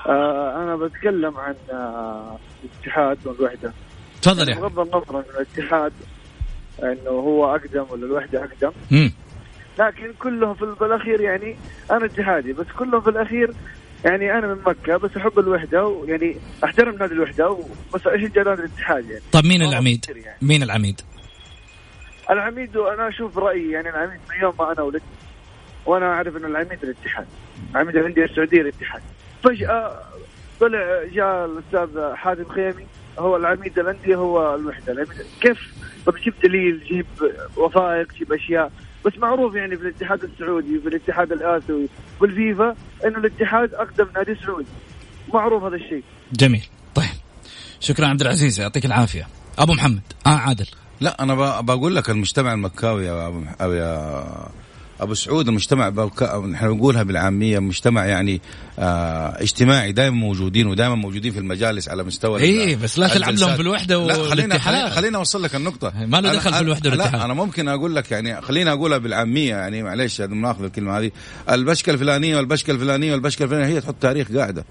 [0.10, 3.74] آه أنا بتكلم عن آه الاتحاد والوحده
[4.22, 5.94] تفضل يا بغض النظر عن الاتحاد
[6.84, 8.72] إنه هو أقدم ولا الوحدة أقدم.
[8.92, 9.12] مم.
[9.80, 11.56] لكن كلهم في بالأخير يعني
[11.92, 13.52] أنا اتحادي بس كلهم في الأخير
[14.06, 17.58] يعني أنا من مكة بس أحب الوحدة ويعني أحترم نادي الوحدة
[17.94, 20.38] بس اشجع نادي الاتحاد يعني؟ طب مين العميد؟ يعني.
[20.42, 21.02] مين العميد؟
[22.30, 25.04] العميد أنا أشوف رأيي يعني العميد من يوم ما أنا ولدت
[25.86, 27.26] وأنا أعرف إن العميد الاتحاد
[27.76, 29.02] عميد الانديه السعودية الاتحاد.
[29.44, 30.00] فجأة
[30.60, 32.86] طلع جاء الأستاذ حازم خيمي
[33.20, 34.94] هو العميد الانديه هو الوحدة.
[34.94, 35.74] العميد كيف؟
[36.06, 37.06] طب جيب دليل جيب
[37.58, 38.72] وثائق جيب أشياء.
[39.06, 41.88] بس معروف يعني في الاتحاد السعودي في الاتحاد الآسيوي
[42.22, 42.76] والفيفا
[43.06, 44.68] إنه الاتحاد أقدم نادي سعودي.
[45.34, 46.04] معروف هذا الشيء.
[46.34, 46.66] جميل.
[46.96, 47.06] طيب.
[47.80, 49.28] شكرا عبد العزيز يعطيك العافية.
[49.60, 50.02] أبو محمد.
[50.28, 50.66] آه عادل.
[51.02, 54.24] لا أنا ب- بقول لك المجتمع المكاوي يا أبو أو يا
[55.02, 58.42] أبو سعود المجتمع بك- نحن نقولها بالعامية مجتمع يعني
[58.78, 63.56] اجتماعي دائما موجودين ودائما موجودين في المجالس على مستوى إيه، ال- بس لا تلعب لهم.
[63.56, 63.62] في
[64.14, 64.74] خلينا والاتحاد.
[64.76, 67.16] خلينا, خلينا أوصل لك النقطة ما له دخل في الوحدة والاتحاد.
[67.16, 71.12] لا أنا ممكن أقول لك يعني خليني أقولها بالعاميه يعني معلش ناخذ الكلمة هذه
[71.52, 74.66] البشكة الفلانية والبشكة الفلانية والبشكة الفلانية هي تحط تاريخ قاعدة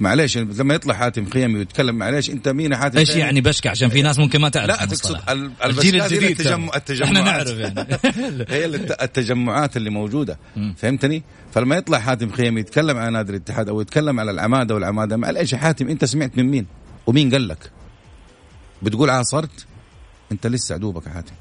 [0.00, 3.88] معلش يعني لما يطلع حاتم خيمي ويتكلم معلش أنت مين حاتم إيش؟ يعني بشكة عشان
[3.88, 4.86] في ناس ممكن ما تعرف لا.
[4.86, 6.76] تقصد ال- الجيل الجديد التجمع.
[6.76, 7.98] التجمعات إحنا نعرف يعني
[8.54, 10.38] هي الت- التجمعات اللي موجودة
[10.76, 11.22] فهمتني
[11.54, 15.58] فلما يطلع حاتم خيمي يتكلم عن نادي الاتحاد أو يتكلم على العمادة والعمادة معلش يا
[15.58, 16.66] حاتم أنت سمعت من مين؟
[17.06, 17.70] ومين قال لك؟
[18.82, 19.66] بتقول عاصرت؟
[20.32, 21.32] أنت لسه عدوبك يا حاتم.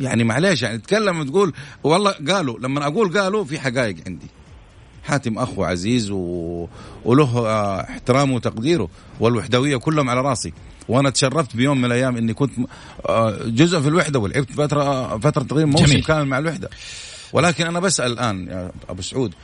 [0.00, 1.52] يعني معلش يعني تتكلم وتقول
[1.84, 4.26] والله قالوا لما أقول قالوا في حقائق عندي.
[5.04, 6.16] حاتم أخو عزيز و...
[7.04, 8.88] وله آه، احترامه وتقديره
[9.20, 10.52] والوحدوية كلهم على راسي.
[10.88, 12.52] وأنا تشرفت بيوم من الأيام إني كنت
[13.08, 16.00] آه، جزء في الوحدة ولعبت فترة فترة تقريبا موسم.
[16.00, 16.70] كامل مع الوحدة.
[17.36, 19.34] ولكن أنا بسأل الآن يا أبو سعود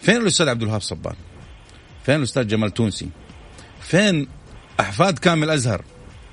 [0.00, 1.14] فين الأستاذ عبد الوهاب صبان؟
[2.06, 3.08] فين الأستاذ جمال تونسي؟
[3.80, 4.28] فين
[4.80, 5.84] أحفاد كامل أزهر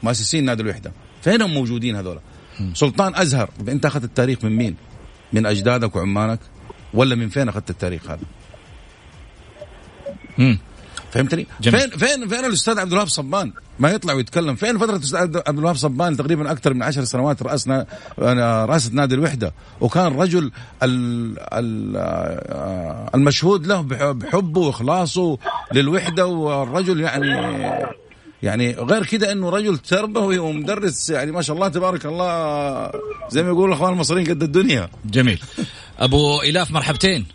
[0.04, 0.92] مؤسسين نادي الوحدة؟
[1.22, 2.20] فينهم موجودين هذول؟
[2.74, 4.76] سلطان أزهر أنت أخذت التاريخ من مين؟
[5.34, 6.40] من أجدادك وعمانك؟
[6.94, 8.24] ولا من فين أخذت التاريخ هذا؟
[11.12, 11.80] فهمتني؟ جميل.
[11.80, 15.76] فين فين فين الأستاذ عبد الوهاب صبان؟ ما يطلع ويتكلم، فين فترة الأستاذ عبد الوهاب
[15.76, 17.86] صبان؟ تقريبا أكثر من عشر سنوات راسنا
[18.66, 20.52] رئاسة نادي الوحدة، وكان رجل
[20.84, 25.38] ال ال آه، المشهود له بح- بحبه وإخلاصه
[25.74, 27.30] للوحدة والرجل يعني
[28.44, 31.10] يعني غير كده إنه رجل تربوي ومدرس.
[31.10, 32.92] يعني ما شاء الله تبارك الله
[33.30, 34.90] زي ما يقولوا الأخوان المصريين قد الدنيا.
[35.06, 35.42] جميل.
[36.00, 37.26] أبو إلاف مرحبتين.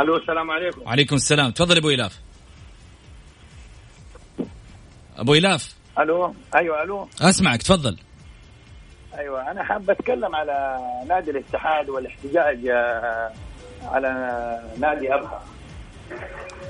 [0.00, 0.80] ألو السلام عليكم.
[0.80, 1.50] وعليكم السلام.
[1.50, 2.18] تفضل أبو إلاف.
[5.18, 5.74] أبو إلاف.
[5.98, 7.08] ألو؟ أيوه ألو.
[7.20, 7.96] أسمعك تفضل.
[9.18, 13.32] أيوه أنا حاب أتكلم على نادي الاتحاد والاحتجاج آه،
[13.82, 14.10] على
[14.78, 15.42] نادي أبها.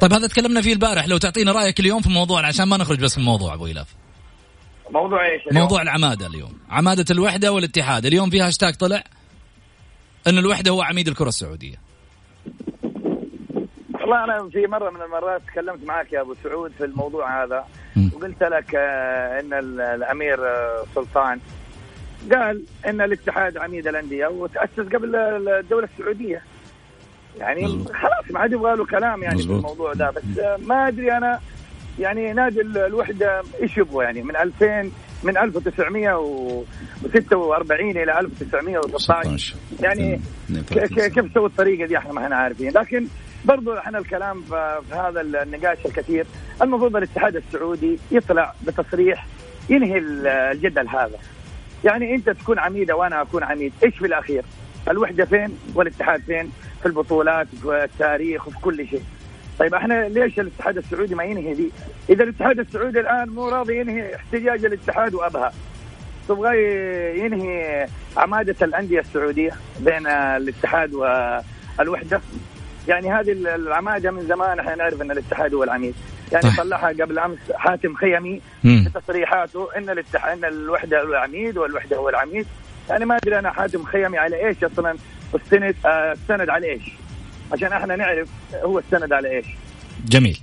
[0.00, 1.08] طيب هذا تكلمنا فيه البارح.
[1.08, 3.86] لو تعطينا رأيك اليوم في موضوع عشان ما نخرج بس من الموضوع أبو إلاف.
[4.90, 6.58] موضوع إيش اليوم؟ موضوع العمادة اليوم.
[6.70, 8.06] عمادة الوحدة والاتحاد.
[8.06, 9.04] اليوم في هاشتاج طلع
[10.26, 11.87] إن الوحدة هو عميد الكرة السعودية.
[14.08, 17.64] والله أنا في مرة من المرات تكلمت معك يا أبو سعود في الموضوع هذا.
[18.14, 21.38] وقلت لك آه، إن ال- الأمير آه، سلطان
[22.32, 26.42] قال إن الاتحاد عميد الأندية وتأسس قبل الدولة السعودية.
[27.38, 27.84] يعني.
[27.84, 29.38] خلاص ما عاد يبغى له كلام يعني.
[29.42, 31.40] في الموضوع ده بس آه، ما أدري أنا
[31.98, 34.90] يعني نادي ال- الوحدة إيش يبغى يعني؟ من 2000
[35.22, 40.20] من 1946 إلى 1916 يعني
[41.08, 43.06] كيف سووا الطريقة دي إحنا؟ ما إحنا عارفين لكن
[43.44, 46.26] برضو إحنا الكلام في هذا النقاش الكثير.
[46.62, 49.26] المفروض الاتحاد السعودي يطلع بتصريح
[49.70, 51.18] ينهي ال- الجدل هذا.
[51.84, 54.44] يعني انت تكون عميده وأنا اكون عميد إيش في الأخير؟
[54.90, 59.02] الوحدة فين والاتحاد فين؟ في البطولات في التاريخ وفي كل شيء.
[59.58, 61.70] طيب إحنا ليش الاتحاد السعودي ما ينهي دي
[62.10, 65.52] إذا الاتحاد السعودي الآن مو راضي ينهي احتجاج الاتحاد وأبها
[66.28, 66.58] تبغى
[67.18, 67.86] ينهي
[68.16, 70.94] عمادة الأندية السعودية بين الاتحاد
[71.78, 72.20] والوحدة؟
[72.88, 75.94] يعني هذه العماده من زمان إحنا نعرف إن الاتحاد هو العميد
[76.32, 76.56] يعني طيب.
[76.56, 78.40] طلعها قبل أمس حاتم خيمي.
[78.62, 82.46] في تصريحاته إن الاتحاد إن الوحدة هو العميد والوحدة هو العميد.
[82.90, 84.96] يعني ما أدري أنا حاتم خيمي على إيش أصلا
[85.36, 86.82] استند آه، استند على إيش.
[87.52, 89.46] عشان إحنا نعرف هو السند على إيش.
[90.08, 90.38] جميل.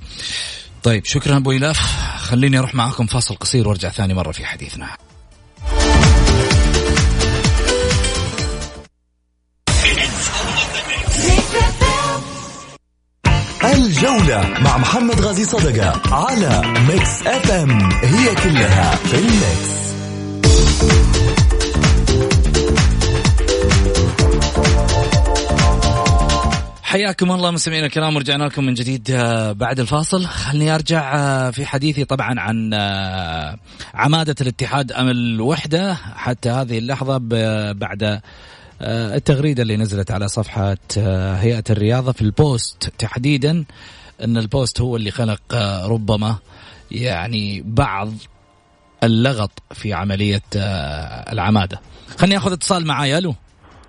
[0.83, 1.79] طيب شكرا أبو إلاف.
[2.17, 4.87] خليني أروح معاكم فاصل قصير وأرجع ثاني مرة في حديثنا.
[13.75, 17.89] الجولة مع محمد غازي صدقة على Mix F M.
[18.03, 19.75] هي كلها في الميكس.
[26.83, 30.25] حياكم الله مستمعينا الكرام ورجعنا لكم من جديد آه، بعد الفاصل.
[30.25, 33.57] خلني أرجع آه، في حديثي طبعا عن آه،
[33.93, 35.93] عمادة الاتحاد أم الوحدة.
[36.15, 37.17] حتى هذه اللحظة
[37.73, 38.21] بعد
[38.81, 40.77] التغريدة اللي نزلت على صفحة
[41.37, 43.65] هيئة الرياضة في ال post تحديدا
[44.23, 45.55] إن ال post هو اللي خلق
[45.85, 46.37] ربما
[46.91, 48.09] يعني بعض
[49.03, 50.41] اللغط في عملية
[51.31, 51.81] العمادة.
[52.17, 53.35] خلني آخذ اتصال معايا ألو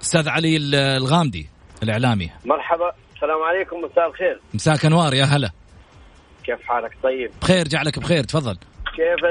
[0.02, 0.56] أستاذ علي
[0.96, 1.48] الغامدي
[1.82, 2.30] الإعلامي.
[2.44, 4.40] مرحبا السلام عليكم مساء الخير.
[4.54, 5.50] مساك أنوار يا هلا.
[6.44, 7.30] كيف حالك؟ طيب.
[7.42, 8.58] بخير جعلك بخير تفضل.
[8.96, 9.24] كيف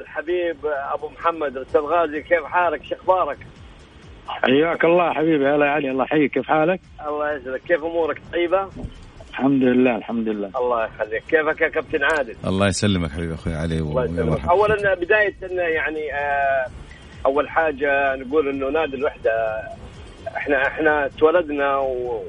[0.00, 0.56] الحبيب
[0.94, 3.38] أبو محمد الاستاذ غازي كيف حالك؟ شو أخبارك؟
[4.28, 6.32] حياك الله حبيبي هلا يا علي الله يحييك.
[6.32, 8.68] كيف حالك؟ الله يسعدك كيف أمورك؟ طيبة؟
[9.30, 10.50] الحمد لله الحمد لله.
[10.56, 11.22] الله يخليك.
[11.28, 14.48] كيفك يا كابتن عادل؟ الله يسلمك حبيبي أخوي علي الله يسلمك.
[14.48, 16.66] اولا بداية يعني آه،
[17.26, 19.30] أول حاجة نقول إنه نادي الوحدة
[20.36, 22.22] إحنا إحنا تولدنا و...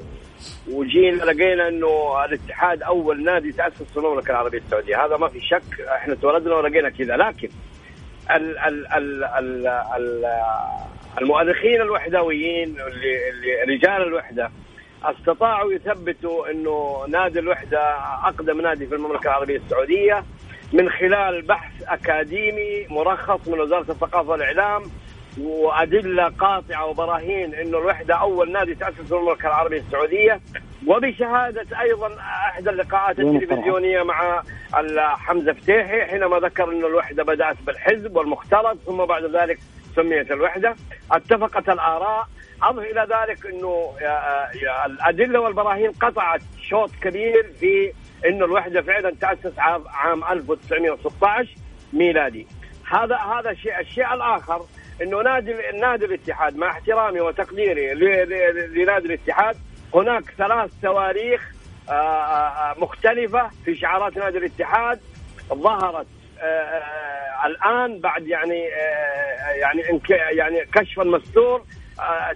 [0.70, 5.04] وجينا لقينا إنه الاتحاد أول نادي تأسس في المملكة العربية السعودية.
[5.04, 7.16] هذا ما في شك إحنا تولدنا ولقينا كذا.
[7.16, 7.48] لكن
[8.30, 10.24] ال ال ال ال ال
[11.20, 14.50] المؤرخين الوحدويين اللي, اللي رجال الوحدة
[15.04, 17.80] استطاعوا يثبتوا إنه نادي الوحدة
[18.24, 20.24] أقدم نادي في المملكة العربية السعودية
[20.72, 24.82] من خلال بحث أكاديمي مرخص من وزارة الثقافة والإعلام
[25.40, 30.40] وأدلة قاطعة وبراهين إنه الوحدة أول نادي تأسس في المملكة العربية السعودية.
[30.86, 34.42] وبشهادة أيضا احدى اللقاءات التلفزيونية مع
[34.98, 39.58] حمزه فتيحي حينما ذكر انه الوحدة بدأت بالحزب والمختلط ثم بعد ذلك
[39.96, 40.76] سميت الوحدة.
[41.12, 42.28] اتفقت الآراء.
[42.62, 43.92] أضف إلى ذلك أنه
[44.86, 47.92] الأدلة والبراهين قطعت شوط كبير في
[48.26, 49.58] انه الوحدة فعلا تأسس
[49.88, 51.54] عام 1916
[51.92, 52.46] ميلادي.
[52.90, 54.64] هذا هذا الشيء الشيء الآخر
[55.02, 57.94] أنه نادي نادي الاتحاد مع احترامي وتقديري
[58.74, 59.56] لنادي الاتحاد
[59.94, 61.52] هناك ثلاث تواريخ
[61.88, 65.00] آه، آه، آه، مختلفة في شعارات نادي الاتحاد
[65.52, 66.06] ظهرت
[67.44, 68.60] الآن بعد يعني
[69.60, 69.82] يعني
[70.30, 71.62] يعني كشف المستور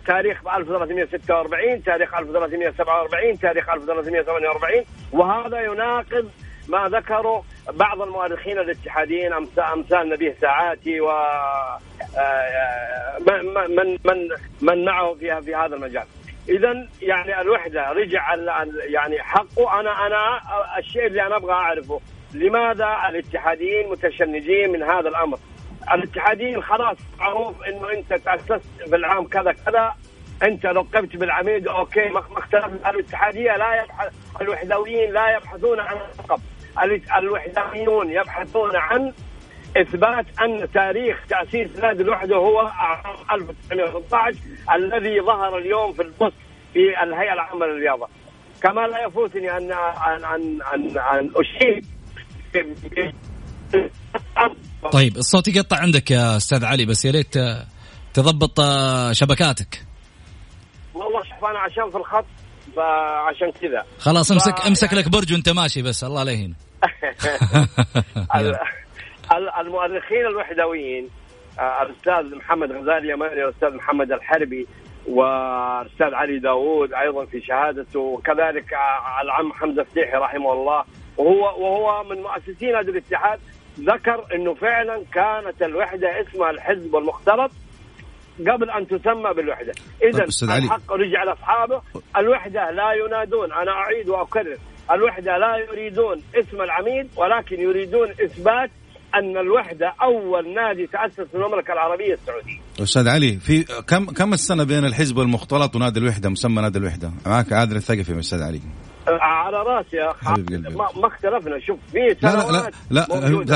[0.07, 6.31] تاريخ 1346 تاريخ 1347 تاريخ 1348 وهذا يناقض
[6.69, 9.33] ما ذكره بعض المؤرخين الاتحاديين
[9.73, 11.11] أمثال نبيه ساعاتي و
[13.27, 14.29] من من
[14.63, 16.05] من معه في هذا المجال.
[16.49, 18.35] اذا يعني الوحدة رجع
[18.89, 19.81] يعني حقه.
[19.81, 20.41] أنا أنا
[20.79, 22.01] الشيء اللي أنا أبغى أعرفه
[22.35, 25.39] لماذا الاتحاديين متشنجين من هذا الأمر؟
[25.93, 29.95] الاتحاديين خلاص معروف إنه أنت تأسست في العام كذا كذا
[30.43, 32.91] أنت لقبت بالعميد أوكي ما اختلفنا.
[32.91, 36.41] الاتحادية لا يبحث الوحدويين لا يبحثون عن اللقب
[37.19, 39.13] الوحدانيون يبحثون عن
[39.81, 42.71] إثبات أن تاريخ تأسيس نادي الوحدة هو
[43.33, 44.39] 1916
[44.75, 46.35] الذي ظهر اليوم في البوست
[46.73, 48.09] في الهيئة العامة للرياضة.
[48.63, 51.87] كما لا يفوتني ان ان ان ان, أن اشيد
[54.93, 57.35] طيب الصوت يقطع عندك يا أستاذ علي بس يا ريت
[58.15, 58.61] تضبط
[59.13, 59.83] شبكاتك.
[60.95, 62.27] والله شوف أنا عشان في الخط
[62.77, 64.67] فعشان كذا خلاص امسك.
[64.67, 66.55] امسك لك برج وانت ماشي بس الله لا يهين
[69.33, 71.09] المؤرخين الوحدويين
[71.59, 74.67] آه، الأستاذ محمد غزالي يماني والاستاذ محمد الحربي
[75.07, 80.85] والأستاذ علي داوود أيضا في شهادته وكذلك آه، العم حمزة فتيحي رحمه الله.
[81.17, 83.39] وهو وهو من مؤسسين هذا الاتحاد
[83.81, 87.51] ذكر إنه فعلا كانت الوحدة اسمها الحزب المختلط
[88.41, 89.73] قبل أن تسمى بالوحدة.
[90.03, 90.25] اذا
[90.57, 91.83] الحق رجع لأصحابه.
[92.17, 94.57] الوحدة لا ينادون أنا أعيد وأكرر
[94.91, 98.71] الوحدة لا يريدون اسم العميد ولكن يريدون إثبات
[99.19, 102.61] أن الوحدة أول نادي تأسس في المملكة العربية السعودية.
[102.83, 107.53] أستاذ علي في كم كم السنة بين الحزب المختلط ونادي الوحدة مسمى نادي الوحدة؟ معك
[107.53, 108.61] عادل الثقفي أستاذ علي.
[109.09, 113.05] على راسي يا أخي ما, ما اختلفنا شوف في لا لا لا, لا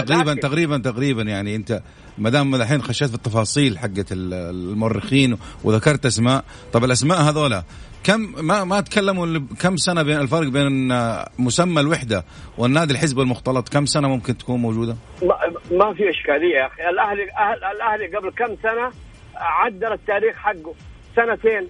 [0.01, 0.41] تقريبا لكن...
[0.41, 1.83] تقريبا تقريبا يعني أنت
[2.19, 7.63] ما دام الحين خشيت في التفاصيل حقت المؤرخين وذكرت أسماء طب الأسماء هذولا
[8.05, 10.89] كم ما ما تكلموا كم سنة بين الفرق بين
[11.39, 12.25] مسمى الوحدة
[12.59, 15.35] والنادي الحزب المختلط؟ كم سنة ممكن تكون موجودة؟ ما,
[15.71, 16.89] ما في إشكالية يا أخي.
[16.91, 17.23] الاهلي
[17.77, 18.91] الأهلي قبل كم سنة
[19.37, 20.75] عدل التاريخ حقه؟
[21.17, 21.69] سنتين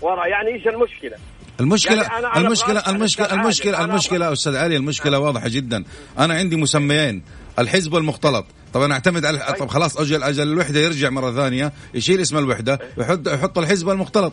[0.00, 0.26] ورا.
[0.26, 1.16] يعني إيش المشكلة؟
[1.60, 3.76] المشكلة يعني أنا- أنا المشكلة عن المشكلة المشكلة.
[3.78, 5.84] أنا المشكلة أستاذ علي المشكلة واضحة جدا.
[6.18, 7.22] أنا عندي مسميين
[7.58, 12.20] الحزب والمختلط طب أنا أعتمد على طب خلاص أجل أجل الوحدة يرجع مرة ثانية يشيل
[12.20, 14.32] اسم الوحدة ويحط يحط الحزب والمختلط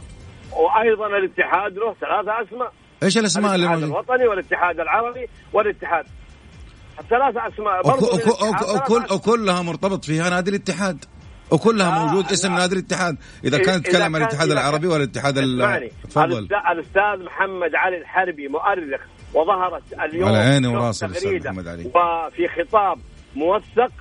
[0.57, 2.71] وأيضا الاتحاد له ثلاثة أسماء.
[3.03, 6.05] إيش الأسماء اللي الاتحاد؟ الوطني والاتحاد العربي والاتحاد.
[7.09, 7.81] ثلاثة أسماء.
[7.83, 9.13] برضو وك- وك- للاتحاد وك- ثلاث وكل أسماء.
[9.15, 11.05] وكلها مرتبط فيها نادي الاتحاد.
[11.51, 12.59] وكلها لا، موجود اسم لا.
[12.59, 13.17] نادي الاتحاد.
[13.43, 15.37] إذا كان تتكلم عن الاتحاد العربي والاتحاد
[16.09, 16.47] تفضل.
[16.71, 19.01] الاستاذ محمد علي الحربي مؤرخ
[19.33, 21.51] وظهرت اليوم على عيني وراسي تغريدة.
[21.51, 21.85] محمد علي.
[21.85, 22.97] وفي خطاب
[23.35, 23.91] موثق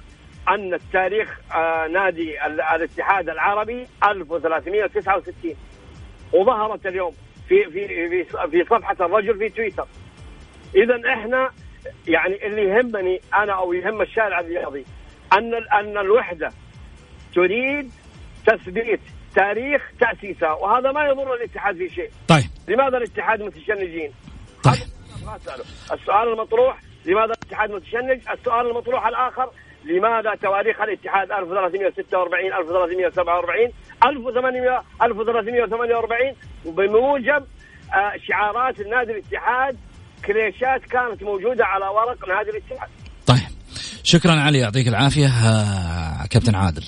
[0.49, 5.57] أن التاريخ آه نادي ال- الاتحاد العربي 1369
[6.33, 7.13] وظهرت اليوم
[7.49, 9.87] في في في في صفحة الرجل في تويتر.
[10.75, 11.51] اذا إحنا
[12.09, 14.85] يعني اللي يهمني أنا أو يهم الشارع الرياضي
[15.33, 16.53] أن أن الوحدة
[17.35, 17.91] تريد
[18.47, 19.01] تثبيت
[19.35, 22.11] تاريخ تأسيسها وهذا ما يضر الاتحاد في شيء.
[22.29, 22.45] طيب.
[22.69, 24.13] لماذا الاتحاد متشنجين؟
[24.65, 24.83] طيب.
[25.93, 29.51] السؤال المطروح لماذا الاتحاد متشنج؟ السؤال المطروح الآخر
[29.85, 33.73] لماذا تواريخ الاتحاد 1346 1347
[34.05, 37.45] 1800 1348 وبموجب
[37.95, 39.77] آه، شعارات النادي الاتحاد
[40.25, 42.89] كليشات كانت موجودة على ورق نادي الاتحاد.
[43.27, 43.39] طيب.
[44.03, 45.27] شكرا علي يعطيك العافية.
[45.27, 46.85] آه، كابتن عادل.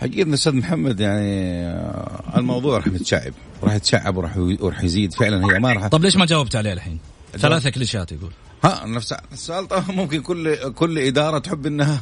[0.00, 3.32] حقيقة أستاذ محمد يعني آه، الموضوع راح يتشعب.
[3.62, 5.14] راح يتشعب وراح وراح يزيد.
[5.14, 6.98] فعلا هي ما راح طب ليش ما جاوبت عليه الحين؟
[7.36, 8.32] ثلاثة كليشات يقول.
[8.64, 9.68] ها نفس السؤال.
[9.68, 12.00] طبعا ممكن كل كل إدارة تحب إنها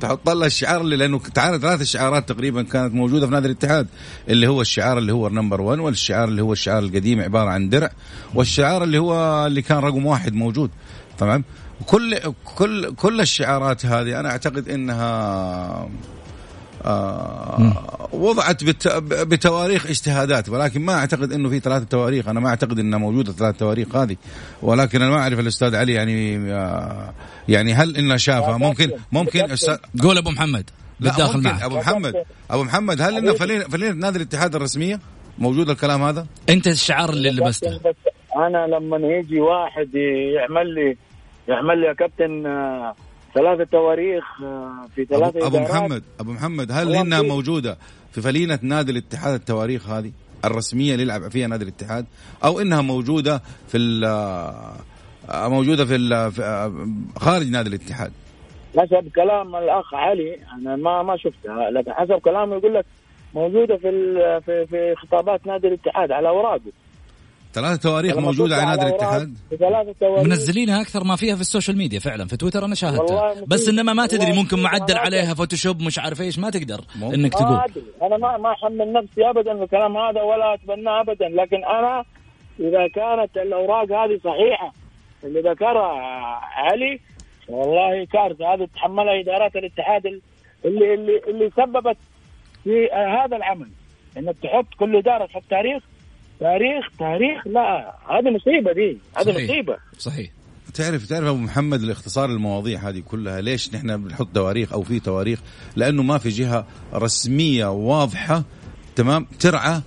[0.00, 3.86] تحط لها الشعار اللي لأنه تعال ثلاث شعارات تقريبا كانت موجودة في نادي الاتحاد
[4.28, 7.90] اللي هو الشعار اللي هو نمبر 1 والشعار اللي هو الشعار القديم عبارة عن درع
[8.34, 10.70] والشعار اللي هو اللي كان رقم واحد موجود.
[11.18, 11.44] تمام؟
[11.86, 15.88] كل كل كل الشعارات هذه أنا أعتقد إنها
[18.12, 22.28] وضعت بت بتواريخ اجتهادات ولكن ما أعتقد إنه في ثلاثة تواريخ.
[22.28, 24.16] أنا ما أعتقد إنها موجودة ثلاث تواريخ هذه.
[24.62, 27.12] ولكن أنا ما أعرف الأستاذ علي يعني آه
[27.48, 30.70] يعني هل إنه شافها؟ ممكن ممكن أستاذ قول أبو محمد
[31.00, 31.48] لا بالداخل ممكن.
[31.50, 31.62] معك.
[31.62, 32.14] أبو محمد
[32.50, 35.00] أبو محمد هل إنه فلين فلين نادي الاتحاد الرسمية؟
[35.38, 37.78] موجود الكلام هذا؟ أنت الشعار اللي لبسته.
[37.78, 37.94] بس
[38.36, 39.94] أنا لما يجي واحد
[40.34, 40.96] يعمل لي
[41.48, 42.94] يعمل لي يا كابتن آه،
[43.34, 45.70] ثلاثة تواريخ آه، في ثلاثة أبو إدارات.
[45.70, 47.76] محمد أبو محمد هل والله إنها في- موجودة
[48.12, 50.12] في فلينة نادي الاتحاد التواريخ هذه؟
[50.44, 52.06] الرسمية اللي يلعب فيها نادي الاتحاد؟
[52.44, 56.72] أو إنها موجودة في ال- آه، موجودة في, ال- في آه،
[57.18, 58.12] خارج نادي الاتحاد؟
[58.78, 62.84] حسب كلام الأخ علي أنا ما ما شفتها لكن حسب كلامه يقول لك
[63.34, 66.60] موجودة في ال- في في خطابات نادي الاتحاد على أوراقه.
[67.52, 69.34] ثلاث تواريخ تطلع على نادي الاتحاد.
[69.58, 73.34] ثلاثة منزلينها أكثر ما فيها في ال social media فعلا في تويتر أنا شاهدتها.
[73.46, 77.84] بس إنما ما تدري ممكن معدل عليها Photoshop مش عارف إيش ما تقدر ما تقول.
[78.02, 81.28] أنا ما ما أحمل نفسي ابدا الكلام هذا ولا اتبناه ابدا.
[81.28, 82.04] لكن أنا
[82.60, 84.72] إذا كانت الأوراق هذه صحيحة
[85.24, 85.92] اللي ذكرها
[86.52, 87.00] علي
[87.48, 88.54] والله كارثة.
[88.54, 91.96] هذه تحملها إدارات الاتحاد اللي اللي اللي سببت
[92.64, 93.68] في هذا العمل.
[94.16, 95.82] إنك تحط كل إدارة تحط تاريخ
[96.40, 99.50] تاريخ تاريخ لا هذه مصيبة دي هذه صحيح.
[99.50, 99.76] مصيبة.
[99.98, 100.30] صحيح.
[100.74, 105.40] تعرف تعرف أبو محمد الاختصار المواضيع هذه كلها ليش نحن بنحط تواريخ أو في تواريخ؟
[105.76, 108.44] لأنه ما في جهة رسمية واضحة
[108.96, 109.80] تمام؟ ترعى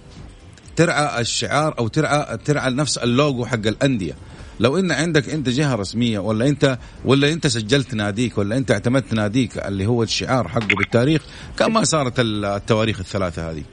[0.76, 4.14] ترعى الشعار أو ترعى ترعى نفس اللوجو حق الأندية.
[4.60, 9.14] لو إن عندك أنت جهة رسمية ولا أنت ولا أنت سجلت ناديك ولا أنت اعتمدت
[9.14, 11.22] ناديك اللي هو الشعار حقه بالتاريخ
[11.58, 13.64] كان ما صارت التواريخ الثلاثة هذه.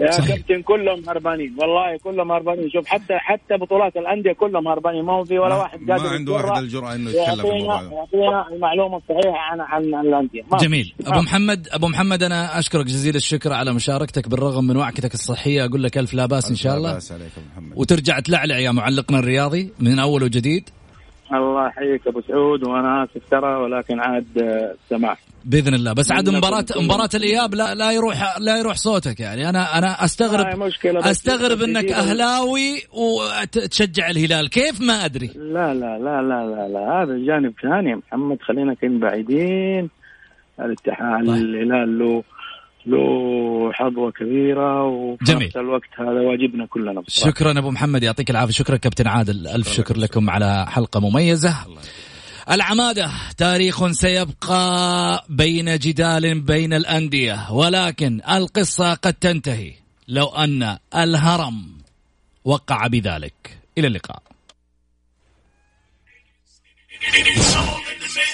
[0.00, 0.36] يا صحيح.
[0.36, 1.54] كابتن كلهم هربانين.
[1.58, 2.70] والله كلهم هربانين.
[2.70, 5.04] شوف حتى حتى بطولات الأندية كلهم هربانين.
[5.04, 7.42] ما هو في ولا ما- واحد ما قادر عنده يتجرأ واحد الجرأة إنه يتكلم في
[7.42, 7.82] الموضوع.
[7.82, 10.42] يعطينا المعلومة الصحيحة عن عن عن الأندية.
[10.52, 10.58] ما.
[10.58, 10.94] جميل.
[11.06, 11.20] ما أبو.
[11.22, 15.98] محمد أبو محمد أنا أشكرك جزيل الشكر على مشاركتك بالرغم من وعكتك الصحية أقول لك
[15.98, 16.98] ألف لا بأس إن شاء الله.
[17.76, 19.72] وترجع تلعلع يا معلقنا الرياضي.
[19.80, 20.70] من أول وجديد؟
[21.32, 25.92] الله يحييك أبو سعود وأنا آسف ترى ولكن عاد آه، سماح بإذن الله.
[25.92, 26.64] بس عاد مباراه.
[26.76, 29.48] مباراة الإياب لا لا يروح لا يروح صوتك يعني.
[29.48, 34.50] أنا أنا استغرب مشكلة أستغرب إنك أهلاوي وتشجع الهلال.
[34.50, 35.30] كيف؟ ما أدري.
[35.36, 37.02] لا لا لا لا لا لا.
[37.02, 37.90] هذا جانب ثاني.
[37.90, 39.90] يا محمد خلينا كن بعيدين.
[40.60, 41.34] الاتحاد طيب.
[41.34, 42.22] الهلال له
[42.86, 45.46] له حظوة كبيرة وفي جميل.
[45.46, 48.52] نفس الوقت هذا واجبنا كلنا بصراحه شكرا أبو محمد يعطيك العافية.
[48.52, 49.48] شكرا كابتن عادل.
[49.48, 51.56] ألف شكر لكم على حلقة مميزة.
[52.50, 59.72] العمادة تاريخ سيبقى بين جدال بين الأندية ولكن القصة قد تنتهي
[60.08, 61.66] لو أن الهرم
[62.44, 63.58] وقع بذلك.
[63.78, 64.22] إلى اللقاء.